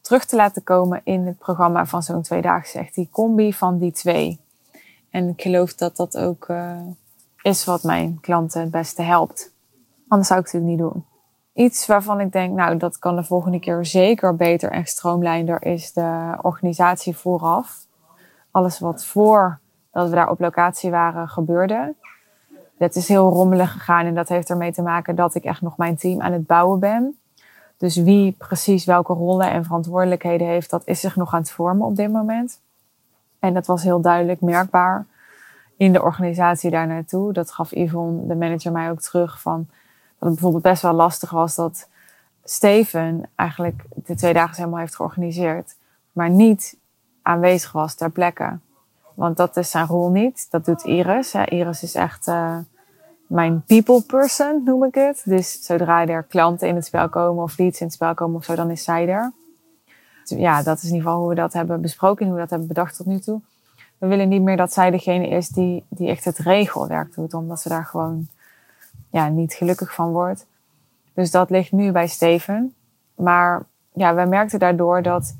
terug 0.00 0.24
te 0.24 0.36
laten 0.36 0.62
komen 0.62 1.00
in 1.04 1.26
het 1.26 1.38
programma 1.38 1.86
van 1.86 2.02
zo'n 2.02 2.22
tweedaagse. 2.22 2.78
Echt 2.78 2.94
die 2.94 3.08
combi 3.12 3.52
van 3.52 3.78
die 3.78 3.92
twee. 3.92 4.40
En 5.10 5.28
ik 5.28 5.42
geloof 5.42 5.74
dat 5.74 5.96
dat 5.96 6.18
ook 6.18 6.48
uh, 6.48 6.80
is 7.42 7.64
wat 7.64 7.82
mijn 7.82 8.18
klanten 8.20 8.60
het 8.60 8.70
beste 8.70 9.02
helpt. 9.02 9.52
Anders 10.08 10.28
zou 10.28 10.40
ik 10.40 10.48
het 10.48 10.62
niet 10.62 10.78
doen. 10.78 11.04
iets 11.52 11.86
waarvan 11.86 12.20
ik 12.20 12.32
denk, 12.32 12.54
nou, 12.54 12.76
dat 12.76 12.98
kan 12.98 13.16
de 13.16 13.24
volgende 13.24 13.60
keer 13.60 13.84
zeker 13.84 14.36
beter 14.36 14.70
en 14.70 14.86
stroomlijnder, 14.86 15.62
is 15.62 15.92
de 15.92 16.38
organisatie 16.42 17.16
vooraf. 17.16 17.86
Alles 18.50 18.78
wat 18.78 19.04
voor 19.04 19.60
dat 19.96 20.08
we 20.08 20.14
daar 20.14 20.30
op 20.30 20.40
locatie 20.40 20.90
waren 20.90 21.28
gebeurde. 21.28 21.94
Het 22.78 22.96
is 22.96 23.08
heel 23.08 23.28
rommelig 23.28 23.72
gegaan 23.72 24.06
en 24.06 24.14
dat 24.14 24.28
heeft 24.28 24.50
ermee 24.50 24.72
te 24.72 24.82
maken 24.82 25.14
dat 25.14 25.34
ik 25.34 25.44
echt 25.44 25.60
nog 25.60 25.76
mijn 25.76 25.96
team 25.96 26.20
aan 26.20 26.32
het 26.32 26.46
bouwen 26.46 26.80
ben. 26.80 27.18
Dus 27.76 27.96
wie 27.96 28.32
precies 28.32 28.84
welke 28.84 29.12
rollen 29.12 29.50
en 29.50 29.64
verantwoordelijkheden 29.64 30.46
heeft, 30.46 30.70
dat 30.70 30.82
is 30.84 31.00
zich 31.00 31.16
nog 31.16 31.34
aan 31.34 31.40
het 31.40 31.50
vormen 31.50 31.86
op 31.86 31.96
dit 31.96 32.12
moment. 32.12 32.60
En 33.38 33.54
dat 33.54 33.66
was 33.66 33.82
heel 33.82 34.00
duidelijk 34.00 34.40
merkbaar 34.40 35.06
in 35.76 35.92
de 35.92 36.02
organisatie 36.02 36.70
daar 36.70 36.86
naartoe. 36.86 37.32
Dat 37.32 37.50
gaf 37.50 37.70
Yvonne, 37.70 38.26
de 38.26 38.34
manager, 38.34 38.72
mij 38.72 38.90
ook 38.90 39.00
terug 39.00 39.40
van 39.40 39.66
dat 40.18 40.28
het 40.28 40.30
bijvoorbeeld 40.30 40.62
best 40.62 40.82
wel 40.82 40.92
lastig 40.92 41.30
was 41.30 41.54
dat 41.54 41.88
Steven 42.44 43.22
eigenlijk 43.34 43.84
de 43.94 44.14
twee 44.14 44.32
dagen 44.32 44.56
helemaal 44.56 44.80
heeft 44.80 44.96
georganiseerd, 44.96 45.76
maar 46.12 46.30
niet 46.30 46.76
aanwezig 47.22 47.72
was 47.72 47.94
ter 47.94 48.10
plekke. 48.10 48.58
Want 49.16 49.36
dat 49.36 49.56
is 49.56 49.70
zijn 49.70 49.86
rol 49.86 50.10
niet. 50.10 50.46
Dat 50.50 50.64
doet 50.64 50.82
Iris. 50.82 51.34
Iris 51.34 51.82
is 51.82 51.94
echt 51.94 52.26
uh, 52.26 52.56
mijn 53.26 53.62
people 53.62 54.02
person, 54.02 54.62
noem 54.64 54.84
ik 54.84 54.94
het. 54.94 55.22
Dus 55.24 55.64
zodra 55.64 56.06
er 56.06 56.22
klanten 56.22 56.68
in 56.68 56.74
het 56.74 56.84
spel 56.84 57.08
komen 57.08 57.42
of 57.42 57.58
leads 57.58 57.80
in 57.80 57.86
het 57.86 57.94
spel 57.94 58.14
komen 58.14 58.36
of 58.36 58.44
zo, 58.44 58.54
dan 58.54 58.70
is 58.70 58.84
zij 58.84 59.08
er. 59.08 59.32
Dus 60.24 60.38
ja, 60.38 60.62
dat 60.62 60.76
is 60.76 60.82
in 60.82 60.94
ieder 60.94 61.02
geval 61.02 61.20
hoe 61.20 61.28
we 61.28 61.34
dat 61.34 61.52
hebben 61.52 61.80
besproken 61.80 62.20
en 62.20 62.26
hoe 62.26 62.34
we 62.34 62.40
dat 62.40 62.50
hebben 62.50 62.68
bedacht 62.68 62.96
tot 62.96 63.06
nu 63.06 63.18
toe. 63.18 63.40
We 63.98 64.06
willen 64.06 64.28
niet 64.28 64.42
meer 64.42 64.56
dat 64.56 64.72
zij 64.72 64.90
degene 64.90 65.28
is 65.28 65.48
die, 65.48 65.84
die 65.88 66.08
echt 66.08 66.24
het 66.24 66.38
regelwerk 66.38 67.14
doet, 67.14 67.34
omdat 67.34 67.60
ze 67.60 67.68
daar 67.68 67.84
gewoon 67.84 68.26
ja, 69.10 69.28
niet 69.28 69.54
gelukkig 69.54 69.94
van 69.94 70.12
wordt. 70.12 70.46
Dus 71.14 71.30
dat 71.30 71.50
ligt 71.50 71.72
nu 71.72 71.92
bij 71.92 72.06
Steven. 72.06 72.74
Maar 73.14 73.66
ja, 73.92 74.14
wij 74.14 74.26
merkten 74.26 74.58
daardoor 74.58 75.02
dat 75.02 75.34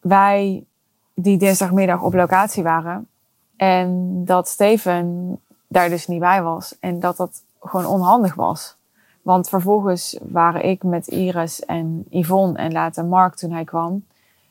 wij 0.00 0.64
die 1.14 1.38
dinsdagmiddag 1.38 2.02
op 2.02 2.14
locatie 2.14 2.62
waren. 2.62 3.08
En 3.56 4.12
dat 4.24 4.48
Steven 4.48 5.38
daar 5.66 5.88
dus 5.88 6.06
niet 6.06 6.20
bij 6.20 6.42
was. 6.42 6.76
En 6.80 7.00
dat 7.00 7.16
dat 7.16 7.42
gewoon 7.60 7.86
onhandig 7.86 8.34
was. 8.34 8.76
Want 9.22 9.48
vervolgens 9.48 10.18
waren 10.22 10.64
ik 10.64 10.82
met 10.82 11.06
Iris 11.06 11.64
en 11.64 12.04
Yvonne 12.10 12.58
en 12.58 12.72
later 12.72 13.04
Mark 13.04 13.34
toen 13.34 13.52
hij 13.52 13.64
kwam, 13.64 14.04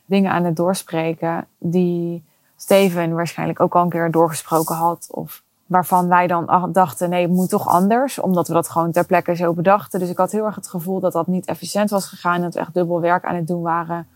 dingen 0.06 0.32
aan 0.32 0.44
het 0.44 0.56
doorspreken 0.56 1.48
die 1.58 2.24
Steven 2.56 3.14
waarschijnlijk 3.14 3.60
ook 3.60 3.76
al 3.76 3.84
een 3.84 3.90
keer 3.90 4.12
doorgesproken 4.12 4.76
had. 4.76 5.08
Of 5.12 5.44
waarvan 5.66 6.08
wij 6.08 6.28
dan 6.28 6.70
dachten, 6.72 7.10
nee, 7.10 7.22
het 7.22 7.32
moet 7.32 7.50
toch 7.50 7.68
anders. 7.68 8.20
Omdat 8.20 8.48
we 8.48 8.54
dat 8.54 8.70
gewoon 8.70 8.92
ter 8.92 9.06
plekke 9.06 9.36
zo 9.36 9.54
bedachten. 9.54 10.00
Dus 10.00 10.10
ik 10.10 10.18
had 10.18 10.32
heel 10.32 10.46
erg 10.46 10.56
het 10.56 10.68
gevoel 10.68 11.00
dat 11.00 11.14
dat 11.14 11.28
niet 11.28 11.46
efficiënt 11.46 11.90
was 11.90 12.06
gegaan. 12.06 12.42
Dat 12.42 12.54
we 12.54 12.60
echt 12.60 12.74
dubbel 12.74 13.02
werk 13.02 13.26
aan 13.26 13.36
het 13.36 13.48
doen 13.48 13.62
waren. 13.62 14.08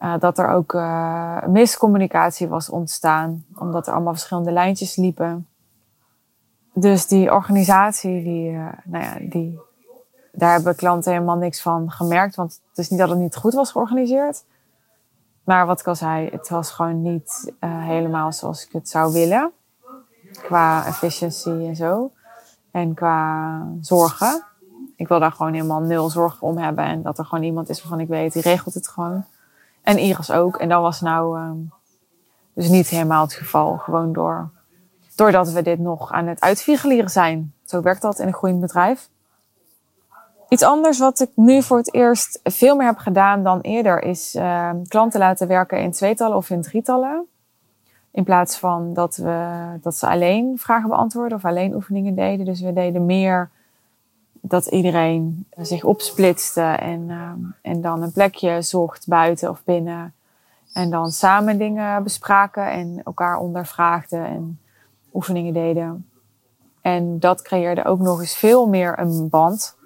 Uh, 0.00 0.18
dat 0.18 0.38
er 0.38 0.48
ook 0.48 0.72
uh, 0.72 1.46
miscommunicatie 1.46 2.48
was 2.48 2.70
ontstaan. 2.70 3.44
Omdat 3.54 3.86
er 3.86 3.92
allemaal 3.92 4.12
verschillende 4.12 4.52
lijntjes 4.52 4.96
liepen. 4.96 5.48
Dus 6.72 7.06
die 7.06 7.32
organisatie, 7.32 8.22
die, 8.22 8.50
uh, 8.50 8.68
nou 8.84 9.04
ja, 9.04 9.16
die, 9.20 9.58
daar 10.32 10.52
hebben 10.52 10.76
klanten 10.76 11.12
helemaal 11.12 11.36
niks 11.36 11.62
van 11.62 11.90
gemerkt. 11.90 12.34
Want 12.34 12.60
het 12.68 12.78
is 12.78 12.90
niet 12.90 12.98
dat 12.98 13.08
het 13.08 13.18
niet 13.18 13.36
goed 13.36 13.54
was 13.54 13.70
georganiseerd. 13.70 14.44
Maar 15.44 15.66
wat 15.66 15.80
ik 15.80 15.86
al 15.86 15.94
zei, 15.94 16.28
het 16.28 16.48
was 16.48 16.70
gewoon 16.70 17.02
niet 17.02 17.52
helemaal 17.60 18.32
zoals 18.32 18.64
ik 18.66 18.72
het 18.72 18.88
zou 18.88 19.12
willen. 19.12 19.52
Qua 20.32 20.86
efficiency 20.86 21.48
en 21.50 21.76
zo. 21.76 22.10
En 22.70 22.94
qua 22.94 23.62
zorgen. 23.80 24.42
Ik 24.96 25.08
wil 25.08 25.20
daar 25.20 25.32
gewoon 25.32 25.52
helemaal 25.52 25.80
nul 25.80 26.10
zorgen 26.10 26.46
om 26.46 26.58
hebben. 26.58 26.84
En 26.84 27.02
dat 27.02 27.18
er 27.18 27.24
gewoon 27.24 27.44
iemand 27.44 27.68
is 27.68 27.80
waarvan 27.82 28.00
ik 28.00 28.08
weet, 28.08 28.32
die 28.32 28.42
regelt 28.42 28.74
het 28.74 28.88
gewoon. 28.88 29.24
En 29.86 29.98
Iris 29.98 30.30
ook. 30.30 30.56
En 30.56 30.68
dat 30.68 30.80
was 30.80 31.00
nou 31.00 31.38
uh, 31.38 31.50
dus 32.52 32.68
niet 32.68 32.88
helemaal 32.88 33.22
het 33.22 33.32
geval. 33.32 33.76
Gewoon 33.76 34.12
door, 34.12 34.50
doordat 35.14 35.50
we 35.50 35.62
dit 35.62 35.78
nog 35.78 36.12
aan 36.12 36.26
het 36.26 36.40
uitfigureren 36.40 37.10
zijn. 37.10 37.52
Zo 37.64 37.80
werkt 37.80 38.02
dat 38.02 38.18
in 38.18 38.26
een 38.26 38.34
groeiend 38.34 38.60
bedrijf. 38.60 39.08
Iets 40.48 40.62
anders 40.62 40.98
wat 40.98 41.20
ik 41.20 41.30
nu 41.34 41.62
voor 41.62 41.76
het 41.76 41.94
eerst 41.94 42.40
veel 42.42 42.76
meer 42.76 42.86
heb 42.86 42.98
gedaan 42.98 43.42
dan 43.42 43.60
eerder 43.60 44.02
is 44.02 44.34
uh, 44.34 44.70
klanten 44.88 45.20
laten 45.20 45.48
werken 45.48 45.80
in 45.80 45.92
tweetallen 45.92 46.36
of 46.36 46.50
in 46.50 46.62
drietallen. 46.62 47.26
In 48.10 48.24
plaats 48.24 48.58
van 48.58 48.94
dat, 48.94 49.16
we, 49.16 49.50
dat 49.80 49.96
ze 49.96 50.08
alleen 50.08 50.58
vragen 50.58 50.88
beantwoorden 50.88 51.38
of 51.38 51.44
alleen 51.44 51.74
oefeningen 51.74 52.14
deden. 52.14 52.44
Dus 52.46 52.60
we 52.60 52.72
deden 52.72 53.06
meer 53.06 53.50
dat 54.48 54.66
iedereen 54.66 55.46
zich 55.56 55.84
opsplitste 55.84 56.60
en, 56.60 57.00
uh, 57.08 57.30
en 57.62 57.80
dan 57.80 58.02
een 58.02 58.12
plekje 58.12 58.62
zocht 58.62 59.08
buiten 59.08 59.50
of 59.50 59.64
binnen. 59.64 60.14
En 60.72 60.90
dan 60.90 61.10
samen 61.10 61.58
dingen 61.58 62.02
bespraken 62.02 62.70
en 62.70 63.00
elkaar 63.04 63.38
ondervraagden 63.38 64.26
en 64.26 64.60
oefeningen 65.12 65.52
deden. 65.52 66.10
En 66.80 67.18
dat 67.18 67.42
creëerde 67.42 67.84
ook 67.84 67.98
nog 67.98 68.20
eens 68.20 68.36
veel 68.36 68.68
meer 68.68 68.98
een 68.98 69.28
band. 69.28 69.76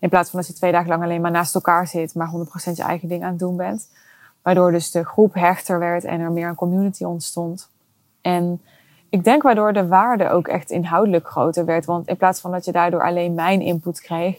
In 0.00 0.08
plaats 0.08 0.30
van 0.30 0.38
dat 0.38 0.48
je 0.48 0.54
twee 0.54 0.72
dagen 0.72 0.88
lang 0.88 1.02
alleen 1.02 1.20
maar 1.20 1.30
naast 1.30 1.54
elkaar 1.54 1.86
zit, 1.86 2.14
maar 2.14 2.30
100% 2.70 2.74
je 2.74 2.82
eigen 2.82 3.08
ding 3.08 3.22
aan 3.22 3.30
het 3.30 3.38
doen 3.38 3.56
bent. 3.56 3.90
Waardoor 4.42 4.70
dus 4.70 4.90
de 4.90 5.04
groep 5.04 5.34
hechter 5.34 5.78
werd 5.78 6.04
en 6.04 6.20
er 6.20 6.32
meer 6.32 6.48
een 6.48 6.54
community 6.54 7.04
ontstond. 7.04 7.70
En 8.20 8.60
ik 9.10 9.24
denk 9.24 9.42
waardoor 9.42 9.72
de 9.72 9.86
waarde 9.86 10.30
ook 10.30 10.48
echt 10.48 10.70
inhoudelijk 10.70 11.28
groter 11.28 11.64
werd. 11.64 11.84
Want 11.84 12.08
in 12.08 12.16
plaats 12.16 12.40
van 12.40 12.50
dat 12.50 12.64
je 12.64 12.72
daardoor 12.72 13.02
alleen 13.02 13.34
mijn 13.34 13.60
input 13.60 14.00
kreeg, 14.00 14.38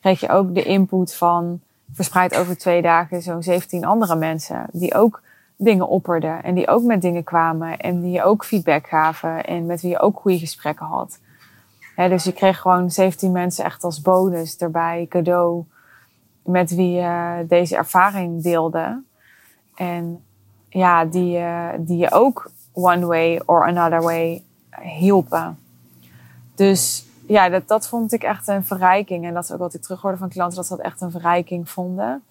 kreeg 0.00 0.20
je 0.20 0.28
ook 0.28 0.54
de 0.54 0.62
input 0.62 1.14
van 1.14 1.60
verspreid 1.92 2.36
over 2.36 2.58
twee 2.58 2.82
dagen 2.82 3.22
zo'n 3.22 3.42
17 3.42 3.84
andere 3.84 4.16
mensen. 4.16 4.66
Die 4.72 4.94
ook 4.94 5.22
dingen 5.56 5.88
opperden 5.88 6.42
en 6.42 6.54
die 6.54 6.68
ook 6.68 6.82
met 6.82 7.02
dingen 7.02 7.24
kwamen 7.24 7.78
en 7.78 8.00
die 8.00 8.12
je 8.12 8.22
ook 8.22 8.44
feedback 8.44 8.86
gaven 8.86 9.44
en 9.44 9.66
met 9.66 9.80
wie 9.80 9.90
je 9.90 10.00
ook 10.00 10.20
goede 10.20 10.38
gesprekken 10.38 10.86
had. 10.86 11.18
dus 11.96 12.24
je 12.24 12.32
kreeg 12.32 12.60
gewoon 12.60 12.90
17 12.90 13.32
mensen 13.32 13.64
echt 13.64 13.84
als 13.84 14.00
bonus 14.00 14.56
erbij, 14.56 15.06
cadeau, 15.08 15.64
met 16.42 16.74
wie 16.74 16.90
je 16.90 17.44
deze 17.48 17.76
ervaring 17.76 18.42
deelde. 18.42 19.02
En 19.74 20.24
ja, 20.68 21.04
die, 21.04 21.40
die 21.78 21.98
je 21.98 22.10
ook 22.10 22.50
one 22.74 23.06
way 23.06 23.40
or 23.44 23.66
another 23.66 24.02
way 24.02 24.42
hielpen. 24.80 25.58
Dus 26.54 27.06
ja, 27.26 27.48
dat, 27.48 27.68
dat 27.68 27.88
vond 27.88 28.12
ik 28.12 28.22
echt 28.22 28.48
een 28.48 28.64
verrijking. 28.64 29.26
En 29.26 29.34
dat 29.34 29.44
is 29.44 29.52
ook 29.52 29.58
wat 29.58 29.74
ik 29.74 29.82
terughoorde 29.82 30.16
van 30.16 30.28
klanten, 30.28 30.56
dat 30.56 30.66
ze 30.66 30.76
dat 30.76 30.84
echt 30.84 31.00
een 31.00 31.10
verrijking 31.10 31.68
vonden. 31.70 32.22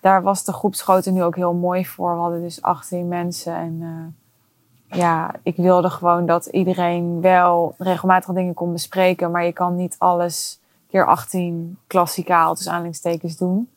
Daar 0.00 0.22
was 0.22 0.44
de 0.44 0.52
groepsgrootte 0.52 1.10
nu 1.10 1.22
ook 1.22 1.36
heel 1.36 1.54
mooi 1.54 1.86
voor. 1.86 2.14
We 2.14 2.20
hadden 2.20 2.40
dus 2.40 2.62
18 2.62 3.08
mensen. 3.08 3.54
En 3.54 3.80
uh, 3.80 4.98
ja, 4.98 5.34
ik 5.42 5.56
wilde 5.56 5.90
gewoon 5.90 6.26
dat 6.26 6.46
iedereen 6.46 7.20
wel 7.20 7.74
regelmatig 7.78 8.34
dingen 8.34 8.54
kon 8.54 8.72
bespreken. 8.72 9.30
Maar 9.30 9.44
je 9.44 9.52
kan 9.52 9.76
niet 9.76 9.94
alles 9.98 10.60
keer 10.90 11.06
18 11.06 11.78
klassikaal, 11.86 12.54
dus 12.54 12.66
aanleidingstekens 12.66 13.36
doen. 13.36 13.68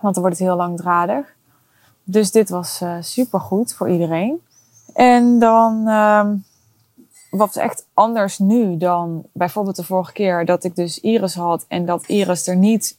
Want 0.00 0.14
dan 0.14 0.22
wordt 0.22 0.38
het 0.38 0.48
heel 0.48 0.56
langdradig. 0.56 1.34
Dus 2.04 2.30
dit 2.30 2.48
was 2.48 2.82
uh, 2.82 2.96
super 3.00 3.40
goed 3.40 3.74
voor 3.74 3.88
iedereen. 3.88 4.40
En 4.94 5.38
dan, 5.38 5.88
um, 5.88 6.44
wat 7.30 7.56
echt 7.56 7.86
anders 7.94 8.38
nu 8.38 8.76
dan 8.76 9.24
bijvoorbeeld 9.32 9.76
de 9.76 9.84
vorige 9.84 10.12
keer 10.12 10.44
dat 10.44 10.64
ik 10.64 10.76
dus 10.76 11.00
Iris 11.00 11.34
had 11.34 11.64
en 11.68 11.86
dat 11.86 12.06
Iris 12.06 12.46
er 12.46 12.56
niet 12.56 12.98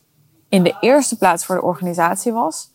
in 0.50 0.64
de 0.64 0.78
eerste 0.80 1.18
plaats 1.18 1.46
voor 1.46 1.56
de 1.56 1.62
organisatie 1.62 2.32
was. 2.32 2.72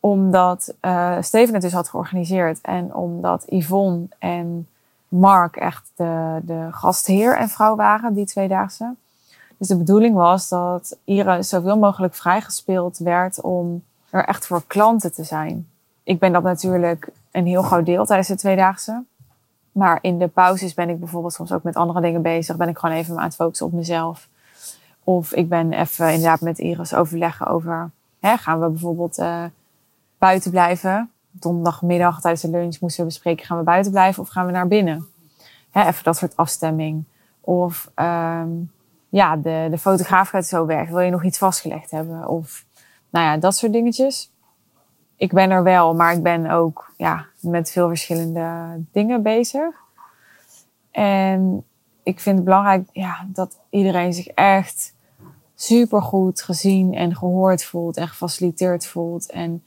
Omdat 0.00 0.74
uh, 0.82 1.16
Steven 1.20 1.54
het 1.54 1.62
dus 1.62 1.72
had 1.72 1.88
georganiseerd 1.88 2.60
en 2.60 2.94
omdat 2.94 3.44
Yvonne 3.48 4.06
en 4.18 4.68
Mark 5.08 5.56
echt 5.56 5.90
de, 5.96 6.38
de 6.42 6.68
gastheer 6.70 7.36
en 7.36 7.48
vrouw 7.48 7.76
waren, 7.76 8.14
die 8.14 8.26
tweedaagse. 8.26 8.94
Dus 9.56 9.68
de 9.68 9.76
bedoeling 9.76 10.14
was 10.14 10.48
dat 10.48 10.96
Iris 11.04 11.48
zoveel 11.48 11.78
mogelijk 11.78 12.14
vrijgespeeld 12.14 12.98
werd 12.98 13.40
om 13.40 13.82
er 14.10 14.24
echt 14.24 14.46
voor 14.46 14.62
klanten 14.66 15.12
te 15.12 15.24
zijn. 15.24 15.68
Ik 16.02 16.18
ben 16.18 16.32
dat 16.32 16.42
natuurlijk 16.42 17.08
een 17.30 17.46
heel 17.46 17.62
groot 17.62 17.86
deel 17.86 18.04
tijdens 18.04 18.28
de 18.28 18.36
tweedaagse. 18.36 19.04
Maar 19.72 19.98
in 20.02 20.18
de 20.18 20.28
pauzes 20.28 20.74
ben 20.74 20.88
ik 20.88 20.98
bijvoorbeeld 20.98 21.32
soms 21.32 21.52
ook 21.52 21.62
met 21.62 21.76
andere 21.76 22.00
dingen 22.00 22.22
bezig. 22.22 22.56
Ben 22.56 22.68
ik 22.68 22.78
gewoon 22.78 22.96
even 22.96 23.18
aan 23.18 23.24
het 23.24 23.34
focussen 23.34 23.66
op 23.66 23.72
mezelf. 23.72 24.28
Of 25.04 25.32
ik 25.32 25.48
ben 25.48 25.72
even 25.72 26.12
inderdaad 26.12 26.40
met 26.40 26.58
Iris 26.58 26.94
overleggen 26.94 27.46
over... 27.46 27.90
Hè, 28.20 28.36
gaan 28.36 28.60
we 28.60 28.68
bijvoorbeeld 28.68 29.18
uh, 29.18 29.44
buiten 30.18 30.50
blijven? 30.50 31.10
Donderdagmiddag 31.30 32.20
tijdens 32.20 32.42
de 32.42 32.50
lunch 32.50 32.80
moesten 32.80 33.00
we 33.00 33.08
bespreken... 33.08 33.46
gaan 33.46 33.58
we 33.58 33.64
buiten 33.64 33.92
blijven 33.92 34.22
of 34.22 34.28
gaan 34.28 34.46
we 34.46 34.52
naar 34.52 34.68
binnen? 34.68 35.06
Hè, 35.70 35.86
even 35.86 36.04
dat 36.04 36.16
soort 36.16 36.36
afstemming. 36.36 37.04
Of 37.40 37.90
um, 37.94 38.70
ja, 39.08 39.36
de, 39.36 39.66
de 39.70 39.78
fotograaf 39.78 40.28
gaat 40.28 40.46
zo 40.46 40.66
weg. 40.66 40.88
Wil 40.88 41.00
je 41.00 41.10
nog 41.10 41.24
iets 41.24 41.38
vastgelegd 41.38 41.90
hebben? 41.90 42.28
Of 42.28 42.64
nou 43.10 43.26
ja, 43.26 43.36
dat 43.36 43.56
soort 43.56 43.72
dingetjes 43.72 44.30
ik 45.20 45.32
ben 45.32 45.50
er 45.50 45.62
wel, 45.62 45.94
maar 45.94 46.12
ik 46.12 46.22
ben 46.22 46.50
ook 46.50 46.92
ja, 46.96 47.26
met 47.40 47.70
veel 47.70 47.88
verschillende 47.88 48.80
dingen 48.92 49.22
bezig. 49.22 49.74
En 50.90 51.64
ik 52.02 52.20
vind 52.20 52.36
het 52.36 52.44
belangrijk 52.44 52.88
ja, 52.92 53.26
dat 53.26 53.58
iedereen 53.70 54.12
zich 54.12 54.26
echt 54.26 54.94
super 55.54 56.02
goed 56.02 56.42
gezien 56.42 56.94
en 56.94 57.16
gehoord 57.16 57.64
voelt 57.64 57.96
en 57.96 58.08
gefaciliteerd 58.08 58.86
voelt. 58.86 59.30
En 59.30 59.62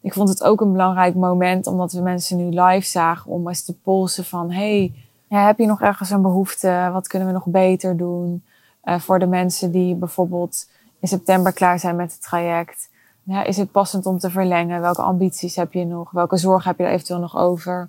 ik 0.00 0.12
vond 0.12 0.28
het 0.28 0.42
ook 0.42 0.60
een 0.60 0.72
belangrijk 0.72 1.14
moment, 1.14 1.66
omdat 1.66 1.92
we 1.92 2.00
mensen 2.00 2.36
nu 2.36 2.60
live 2.60 2.86
zagen, 2.86 3.30
om 3.30 3.48
eens 3.48 3.64
te 3.64 3.74
polsen 3.74 4.24
van, 4.24 4.50
hey, 4.50 4.92
heb 5.28 5.58
je 5.58 5.66
nog 5.66 5.80
ergens 5.80 6.10
een 6.10 6.22
behoefte? 6.22 6.90
Wat 6.92 7.06
kunnen 7.06 7.28
we 7.28 7.34
nog 7.34 7.46
beter 7.46 7.96
doen? 7.96 8.42
Uh, 8.84 8.98
voor 8.98 9.18
de 9.18 9.26
mensen 9.26 9.70
die 9.70 9.94
bijvoorbeeld 9.94 10.68
in 11.00 11.08
september 11.08 11.52
klaar 11.52 11.78
zijn 11.78 11.96
met 11.96 12.12
het 12.12 12.22
traject. 12.22 12.90
Ja, 13.22 13.42
is 13.44 13.56
het 13.56 13.70
passend 13.70 14.06
om 14.06 14.18
te 14.18 14.30
verlengen? 14.30 14.80
Welke 14.80 15.02
ambities 15.02 15.56
heb 15.56 15.72
je 15.72 15.84
nog? 15.84 16.10
Welke 16.10 16.36
zorgen 16.36 16.68
heb 16.68 16.78
je 16.78 16.84
er 16.84 16.90
eventueel 16.90 17.20
nog 17.20 17.36
over? 17.36 17.88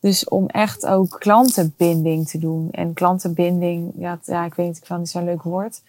Dus 0.00 0.28
om 0.28 0.46
echt 0.46 0.86
ook 0.86 1.16
klantenbinding 1.18 2.28
te 2.28 2.38
doen. 2.38 2.68
En 2.70 2.92
klantenbinding, 2.92 3.92
ja, 3.96 4.18
ja 4.24 4.44
ik 4.44 4.54
weet 4.54 4.66
niet, 4.66 4.76
ik 4.76 4.86
vind 4.86 4.88
het 4.88 4.98
niet 4.98 5.08
zo'n 5.08 5.24
leuk 5.24 5.42
woord. 5.42 5.80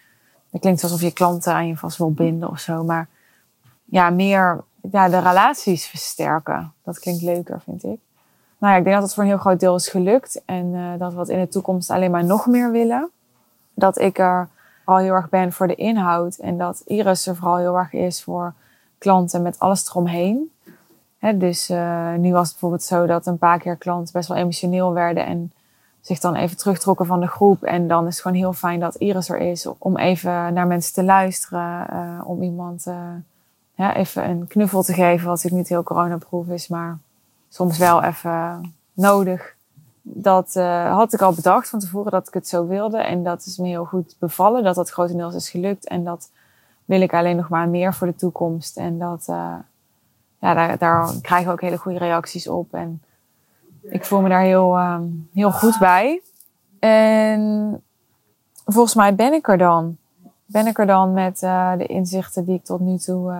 Het 0.50 0.60
klinkt 0.60 0.82
alsof 0.82 1.00
je 1.00 1.12
klanten 1.12 1.52
aan 1.52 1.66
je 1.66 1.76
vast 1.76 1.98
wil 1.98 2.12
binden 2.12 2.48
of 2.50 2.58
zo. 2.58 2.84
Maar 2.84 3.08
ja, 3.84 4.10
meer 4.10 4.64
ja, 4.92 5.08
de 5.08 5.18
relaties 5.18 5.86
versterken. 5.86 6.72
Dat 6.84 6.98
klinkt 6.98 7.22
leuker, 7.22 7.60
vind 7.60 7.84
ik. 7.84 7.98
Nou 8.58 8.72
ja, 8.72 8.78
ik 8.78 8.84
denk 8.84 8.94
dat 8.94 9.04
het 9.04 9.14
voor 9.14 9.22
een 9.22 9.28
heel 9.28 9.38
groot 9.38 9.60
deel 9.60 9.74
is 9.74 9.88
gelukt. 9.88 10.42
En 10.44 10.66
uh, 10.66 10.98
dat 10.98 11.12
we 11.12 11.18
het 11.18 11.28
in 11.28 11.40
de 11.40 11.48
toekomst 11.48 11.90
alleen 11.90 12.10
maar 12.10 12.24
nog 12.24 12.46
meer 12.46 12.70
willen. 12.70 13.10
Dat 13.74 13.98
ik 13.98 14.18
er 14.18 14.48
vooral 14.90 15.08
heel 15.08 15.22
erg 15.22 15.28
ben 15.28 15.52
voor 15.52 15.66
de 15.66 15.74
inhoud. 15.74 16.36
En 16.36 16.58
dat 16.58 16.82
Iris 16.86 17.26
er 17.26 17.36
vooral 17.36 17.56
heel 17.56 17.76
erg 17.76 17.92
is 17.92 18.22
voor 18.22 18.52
klanten 18.98 19.42
met 19.42 19.58
alles 19.58 19.88
eromheen. 19.88 20.52
Dus 21.34 21.70
uh, 21.70 22.14
nu 22.14 22.32
was 22.32 22.42
het 22.42 22.52
bijvoorbeeld 22.52 22.82
zo 22.82 23.06
dat 23.06 23.26
een 23.26 23.38
paar 23.38 23.58
keer 23.58 23.76
klanten 23.76 24.12
best 24.12 24.28
wel 24.28 24.36
emotioneel 24.36 24.92
werden. 24.92 25.26
En 25.26 25.52
zich 26.00 26.18
dan 26.18 26.34
even 26.34 26.56
terugtrokken 26.56 27.06
van 27.06 27.20
de 27.20 27.26
groep. 27.26 27.62
En 27.62 27.88
dan 27.88 28.06
is 28.06 28.12
het 28.12 28.22
gewoon 28.22 28.36
heel 28.36 28.52
fijn 28.52 28.80
dat 28.80 28.94
Iris 28.94 29.28
er 29.28 29.38
is 29.38 29.66
om 29.78 29.96
even 29.96 30.52
naar 30.52 30.66
mensen 30.66 30.94
te 30.94 31.04
luisteren. 31.04 31.86
Uh, 31.92 32.20
om 32.24 32.42
iemand 32.42 32.86
ja, 33.74 33.96
even 33.96 34.30
een 34.30 34.46
knuffel 34.46 34.82
te 34.82 34.92
geven, 34.92 35.26
wat 35.26 35.34
natuurlijk 35.34 35.62
niet 35.62 35.68
heel 35.68 35.82
coronaproof 35.82 36.48
is, 36.48 36.68
maar 36.68 36.98
soms 37.48 37.78
wel 37.78 38.02
even 38.02 38.74
nodig. 38.92 39.54
Dat 40.02 40.54
uh, 40.56 40.92
had 40.96 41.12
ik 41.12 41.22
al 41.22 41.34
bedacht 41.34 41.68
van 41.68 41.78
tevoren 41.78 42.10
dat 42.10 42.28
ik 42.28 42.34
het 42.34 42.48
zo 42.48 42.66
wilde. 42.66 42.98
En 42.98 43.22
dat 43.22 43.46
is 43.46 43.56
me 43.56 43.66
heel 43.66 43.84
goed 43.84 44.16
bevallen, 44.18 44.62
dat 44.62 44.74
dat 44.74 44.90
grotendeels 44.90 45.34
is 45.34 45.50
gelukt. 45.50 45.88
En 45.88 46.04
dat 46.04 46.30
wil 46.84 47.00
ik 47.00 47.14
alleen 47.14 47.36
nog 47.36 47.48
maar 47.48 47.68
meer 47.68 47.94
voor 47.94 48.06
de 48.06 48.14
toekomst. 48.14 48.76
En 48.76 48.98
dat, 48.98 49.26
uh, 49.30 49.54
ja, 50.38 50.54
daar, 50.54 50.78
daar 50.78 51.14
krijgen 51.20 51.46
we 51.46 51.52
ook 51.52 51.60
hele 51.60 51.76
goede 51.76 51.98
reacties 51.98 52.48
op. 52.48 52.74
En 52.74 53.02
ik 53.82 54.04
voel 54.04 54.20
me 54.20 54.28
daar 54.28 54.42
heel, 54.42 54.76
uh, 54.76 55.00
heel 55.32 55.52
goed 55.52 55.78
bij. 55.78 56.22
En 56.78 57.82
volgens 58.64 58.94
mij 58.94 59.14
ben 59.14 59.32
ik 59.32 59.48
er 59.48 59.58
dan 59.58 59.96
ben 60.44 60.66
ik 60.66 60.78
er 60.78 60.86
dan 60.86 61.12
met 61.12 61.42
uh, 61.42 61.76
de 61.76 61.86
inzichten 61.86 62.44
die 62.44 62.54
ik 62.54 62.64
tot 62.64 62.80
nu 62.80 62.98
toe 62.98 63.34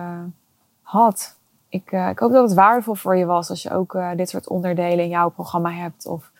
had. 0.81 1.35
Ik, 1.69 1.91
ik, 1.91 2.19
hoop 2.19 2.31
dat 2.31 2.43
het 2.43 2.53
waardevol 2.53 2.95
voor 2.95 3.17
je 3.17 3.25
was 3.25 3.49
als 3.49 3.61
je 3.61 3.71
ook 3.71 3.97
dit 4.15 4.29
soort 4.29 4.47
onderdelen 4.47 5.03
in 5.03 5.09
jouw 5.09 5.29
programma 5.29 5.71
hebt 5.71 6.05
of 6.05 6.30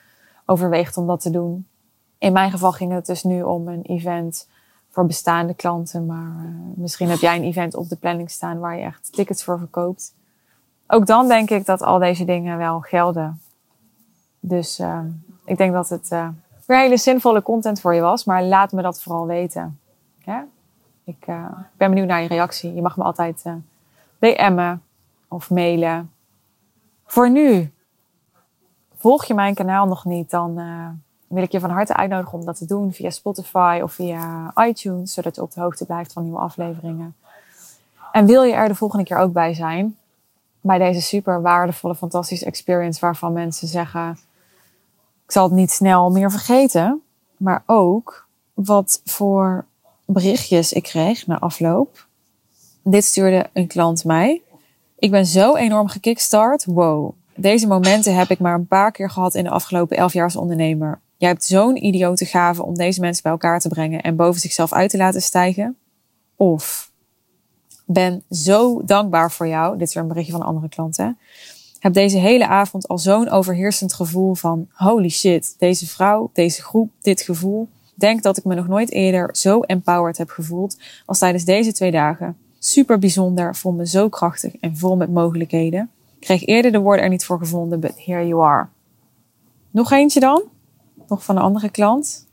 overweegt 0.51 0.97
om 0.97 1.07
dat 1.07 1.21
te 1.21 1.29
doen. 1.29 1.67
In 2.17 2.33
mijn 2.33 2.51
geval 2.51 2.71
ging 2.71 2.91
het 2.91 3.05
dus 3.05 3.23
nu 3.23 3.43
om 3.43 3.67
een 3.67 3.81
event 3.81 4.47
voor 4.89 5.05
bestaande 5.05 5.53
klanten, 5.53 6.05
maar 6.05 6.55
misschien 6.75 7.09
heb 7.09 7.19
jij 7.19 7.35
een 7.35 7.43
event 7.43 7.75
op 7.75 7.89
de 7.89 7.95
planning 7.95 8.31
staan 8.31 8.59
waar 8.59 8.77
je 8.77 8.83
echt 8.83 9.13
tickets 9.13 9.43
voor 9.43 9.59
verkoopt. 9.59 10.13
Ook 10.87 11.05
dan 11.05 11.27
denk 11.27 11.49
ik 11.49 11.65
dat 11.65 11.81
al 11.81 11.99
deze 11.99 12.25
dingen 12.25 12.57
wel 12.57 12.79
gelden. 12.79 13.41
Dus 14.39 14.81
ik 15.45 15.57
denk 15.57 15.73
dat 15.73 15.89
het 15.89 16.09
weer 16.65 16.79
hele 16.79 16.97
zinvolle 16.97 17.41
content 17.41 17.81
voor 17.81 17.93
je 17.95 18.01
was, 18.01 18.23
maar 18.23 18.43
laat 18.43 18.71
me 18.71 18.81
dat 18.81 19.01
vooral 19.01 19.25
weten. 19.25 19.79
Ik 21.03 21.27
uh, 21.27 21.45
ben 21.77 21.89
benieuwd 21.89 22.07
naar 22.07 22.21
je 22.21 22.27
reactie. 22.27 22.73
Je 22.73 22.81
mag 22.81 22.97
me 22.97 23.03
altijd 23.03 23.43
uh, 23.47 23.53
DM'en 24.19 24.81
of 25.27 25.49
mailen. 25.49 26.11
Voor 27.05 27.29
nu, 27.29 27.71
volg 29.01 29.25
je 29.25 29.33
mijn 29.33 29.53
kanaal 29.53 29.85
nog 29.87 30.05
niet, 30.05 30.29
dan 30.29 30.59
uh, 30.59 30.87
wil 31.27 31.43
ik 31.43 31.51
je 31.51 31.59
van 31.59 31.69
harte 31.69 31.95
uitnodigen 31.95 32.39
om 32.39 32.45
dat 32.45 32.57
te 32.57 32.65
doen 32.65 32.93
via 32.93 33.09
Spotify 33.09 33.79
of 33.83 33.93
via 33.93 34.53
iTunes, 34.67 35.13
zodat 35.13 35.35
je 35.35 35.41
op 35.41 35.53
de 35.53 35.61
hoogte 35.61 35.85
blijft 35.85 36.13
van 36.13 36.23
nieuwe 36.23 36.39
afleveringen. 36.39 37.15
En 38.11 38.25
wil 38.25 38.43
je 38.43 38.53
er 38.53 38.67
de 38.67 38.75
volgende 38.75 39.05
keer 39.05 39.17
ook 39.17 39.33
bij 39.33 39.53
zijn, 39.53 39.97
bij 40.61 40.77
deze 40.77 41.01
super 41.01 41.41
waardevolle, 41.41 41.95
fantastische 41.95 42.45
experience 42.45 42.99
waarvan 42.99 43.33
mensen 43.33 43.67
zeggen, 43.67 44.11
ik 45.25 45.31
zal 45.31 45.43
het 45.43 45.53
niet 45.53 45.71
snel 45.71 46.11
meer 46.11 46.31
vergeten, 46.31 47.01
maar 47.37 47.63
ook 47.65 48.27
wat 48.53 49.01
voor 49.05 49.65
berichtjes 50.05 50.73
ik 50.73 50.83
kreeg 50.83 51.27
na 51.27 51.39
afloop. 51.39 52.07
Dit 52.83 53.03
stuurde 53.03 53.49
een 53.53 53.67
klant 53.67 54.03
mij. 54.03 54.41
Ik 54.99 55.11
ben 55.11 55.25
zo 55.25 55.55
enorm 55.55 55.87
gekickstart. 55.87 56.65
Wow. 56.65 57.13
Deze 57.35 57.67
momenten 57.67 58.15
heb 58.15 58.29
ik 58.29 58.39
maar 58.39 58.53
een 58.53 58.67
paar 58.67 58.91
keer 58.91 59.09
gehad 59.09 59.35
in 59.35 59.43
de 59.43 59.49
afgelopen 59.49 59.97
elf 59.97 60.13
jaar 60.13 60.23
als 60.23 60.35
ondernemer. 60.35 60.99
Jij 61.17 61.29
hebt 61.29 61.43
zo'n 61.43 61.85
idiote 61.85 62.25
gave 62.25 62.63
om 62.63 62.75
deze 62.75 62.99
mensen 62.99 63.23
bij 63.23 63.31
elkaar 63.31 63.59
te 63.59 63.69
brengen 63.69 64.01
en 64.01 64.15
boven 64.15 64.41
zichzelf 64.41 64.73
uit 64.73 64.89
te 64.89 64.97
laten 64.97 65.21
stijgen. 65.21 65.77
Of 66.35 66.91
ben 67.85 68.23
zo 68.29 68.81
dankbaar 68.85 69.31
voor 69.31 69.47
jou. 69.47 69.77
Dit 69.77 69.87
is 69.87 69.93
weer 69.93 70.03
een 70.03 70.09
berichtje 70.09 70.33
van 70.33 70.41
een 70.41 70.47
andere 70.47 70.69
klant. 70.69 70.97
Heb 71.79 71.93
deze 71.93 72.17
hele 72.17 72.47
avond 72.47 72.87
al 72.87 72.97
zo'n 72.97 73.29
overheersend 73.29 73.93
gevoel 73.93 74.33
van 74.33 74.67
holy 74.71 75.09
shit, 75.09 75.55
deze 75.57 75.87
vrouw, 75.87 76.29
deze 76.33 76.61
groep, 76.61 76.91
dit 77.01 77.21
gevoel 77.21 77.69
denk 78.01 78.23
dat 78.23 78.37
ik 78.37 78.43
me 78.43 78.55
nog 78.55 78.67
nooit 78.67 78.91
eerder 78.91 79.29
zo 79.31 79.61
empowered 79.61 80.17
heb 80.17 80.29
gevoeld 80.29 80.77
als 81.05 81.19
tijdens 81.19 81.43
deze 81.43 81.71
twee 81.73 81.91
dagen. 81.91 82.37
Super 82.59 82.99
bijzonder, 82.99 83.55
voel 83.55 83.71
me 83.71 83.87
zo 83.87 84.09
krachtig 84.09 84.55
en 84.59 84.77
vol 84.77 84.95
met 84.95 85.11
mogelijkheden. 85.11 85.89
Kreeg 86.21 86.45
eerder 86.45 86.71
de 86.71 86.79
woorden 86.79 87.03
er 87.03 87.09
niet 87.09 87.25
voor 87.25 87.37
gevonden, 87.37 87.79
but 87.79 88.05
here 88.05 88.27
you 88.27 88.43
are. 88.43 88.67
Nog 89.71 89.91
eentje 89.91 90.19
dan? 90.19 90.43
Nog 91.07 91.23
van 91.23 91.35
een 91.35 91.41
andere 91.41 91.69
klant? 91.69 92.27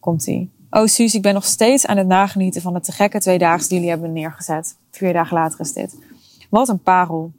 Komt-ie. 0.00 0.50
Oh 0.70 0.86
Suus, 0.86 1.14
ik 1.14 1.22
ben 1.22 1.34
nog 1.34 1.44
steeds 1.44 1.86
aan 1.86 1.96
het 1.96 2.06
nagenieten 2.06 2.62
van 2.62 2.72
de 2.72 2.80
te 2.80 2.92
gekke 2.92 3.20
twee 3.20 3.38
dagen 3.38 3.68
die 3.68 3.74
jullie 3.74 3.90
hebben 3.90 4.12
neergezet. 4.12 4.76
Vier 4.90 5.12
dagen 5.12 5.36
later 5.36 5.60
is 5.60 5.72
dit. 5.72 5.98
Wat 6.50 6.68
een 6.68 6.82
parel. 6.82 7.32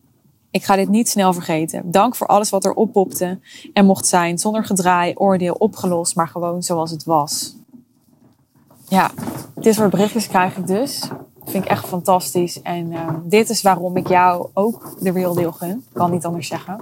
Ik 0.52 0.64
ga 0.64 0.76
dit 0.76 0.90
niet 0.90 1.10
snel 1.10 1.34
vergeten. 1.34 1.92
Dank 1.92 2.16
voor 2.16 2.28
alles 2.28 2.50
wat 2.50 2.66
er 2.66 2.74
oppopte 2.74 3.40
en 3.74 3.86
mocht 3.86 4.06
zijn, 4.06 4.38
zonder 4.38 4.66
gedraai, 4.66 5.14
oordeel, 5.16 5.54
opgelost, 5.54 6.16
maar 6.16 6.28
gewoon 6.28 6.64
zoals 6.64 6.92
het 6.92 7.04
was 7.04 7.56
ja, 8.94 9.12
dit 9.56 9.76
soort 9.76 9.90
berichtjes 9.90 10.28
krijg 10.28 10.58
ik 10.58 10.68
dus. 10.68 11.10
Vind 11.46 11.64
ik 11.64 11.70
echt 11.70 11.86
fantastisch. 11.86 12.62
En 12.62 12.92
uh, 12.92 13.10
dit 13.24 13.50
is 13.50 13.62
waarom 13.62 13.98
ik 13.98 14.08
jou 14.08 14.48
ook 14.54 14.96
de 15.00 15.12
Real 15.12 15.34
Deal 15.34 15.52
gun. 15.52 15.86
Kan 15.94 16.12
niet 16.12 16.26
anders 16.26 16.48
zeggen. 16.48 16.80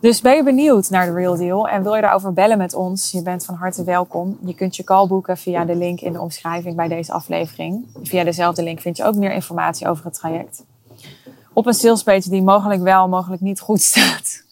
Dus 0.00 0.20
ben 0.20 0.36
je 0.36 0.42
benieuwd 0.42 0.90
naar 0.90 1.06
de 1.06 1.12
Real 1.12 1.36
Deal 1.36 1.68
en 1.68 1.82
wil 1.82 1.94
je 1.94 2.00
daarover 2.00 2.32
bellen 2.32 2.58
met 2.58 2.74
ons? 2.74 3.10
Je 3.10 3.22
bent 3.22 3.44
van 3.44 3.54
harte 3.54 3.84
welkom. 3.84 4.38
Je 4.44 4.54
kunt 4.54 4.76
je 4.76 4.84
call 4.84 5.06
boeken 5.06 5.36
via 5.36 5.64
de 5.64 5.76
link 5.76 6.00
in 6.00 6.12
de 6.12 6.20
omschrijving 6.20 6.76
bij 6.76 6.88
deze 6.88 7.12
aflevering. 7.12 7.86
Via 8.02 8.24
dezelfde 8.24 8.62
link 8.62 8.80
vind 8.80 8.96
je 8.96 9.04
ook 9.04 9.14
meer 9.14 9.32
informatie 9.32 9.88
over 9.88 10.04
het 10.04 10.14
traject. 10.14 10.64
Op 11.52 11.66
een 11.66 11.74
salespage 11.74 12.28
die 12.28 12.42
mogelijk 12.42 12.82
wel, 12.82 13.08
mogelijk 13.08 13.42
niet 13.42 13.60
goed 13.60 13.80
staat. 13.80 14.44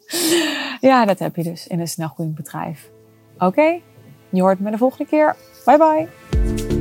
ja, 0.80 1.04
dat 1.04 1.18
heb 1.18 1.36
je 1.36 1.42
dus 1.42 1.66
in 1.66 1.80
een 1.80 1.88
snelgroeiend 1.88 2.36
bedrijf. 2.36 2.90
Oké, 3.38 3.80
je 4.28 4.42
hoort 4.42 4.60
me 4.60 4.70
de 4.70 4.78
volgende 4.78 5.06
keer. 5.06 5.36
Bye 5.64 5.78
bye. 5.78 6.71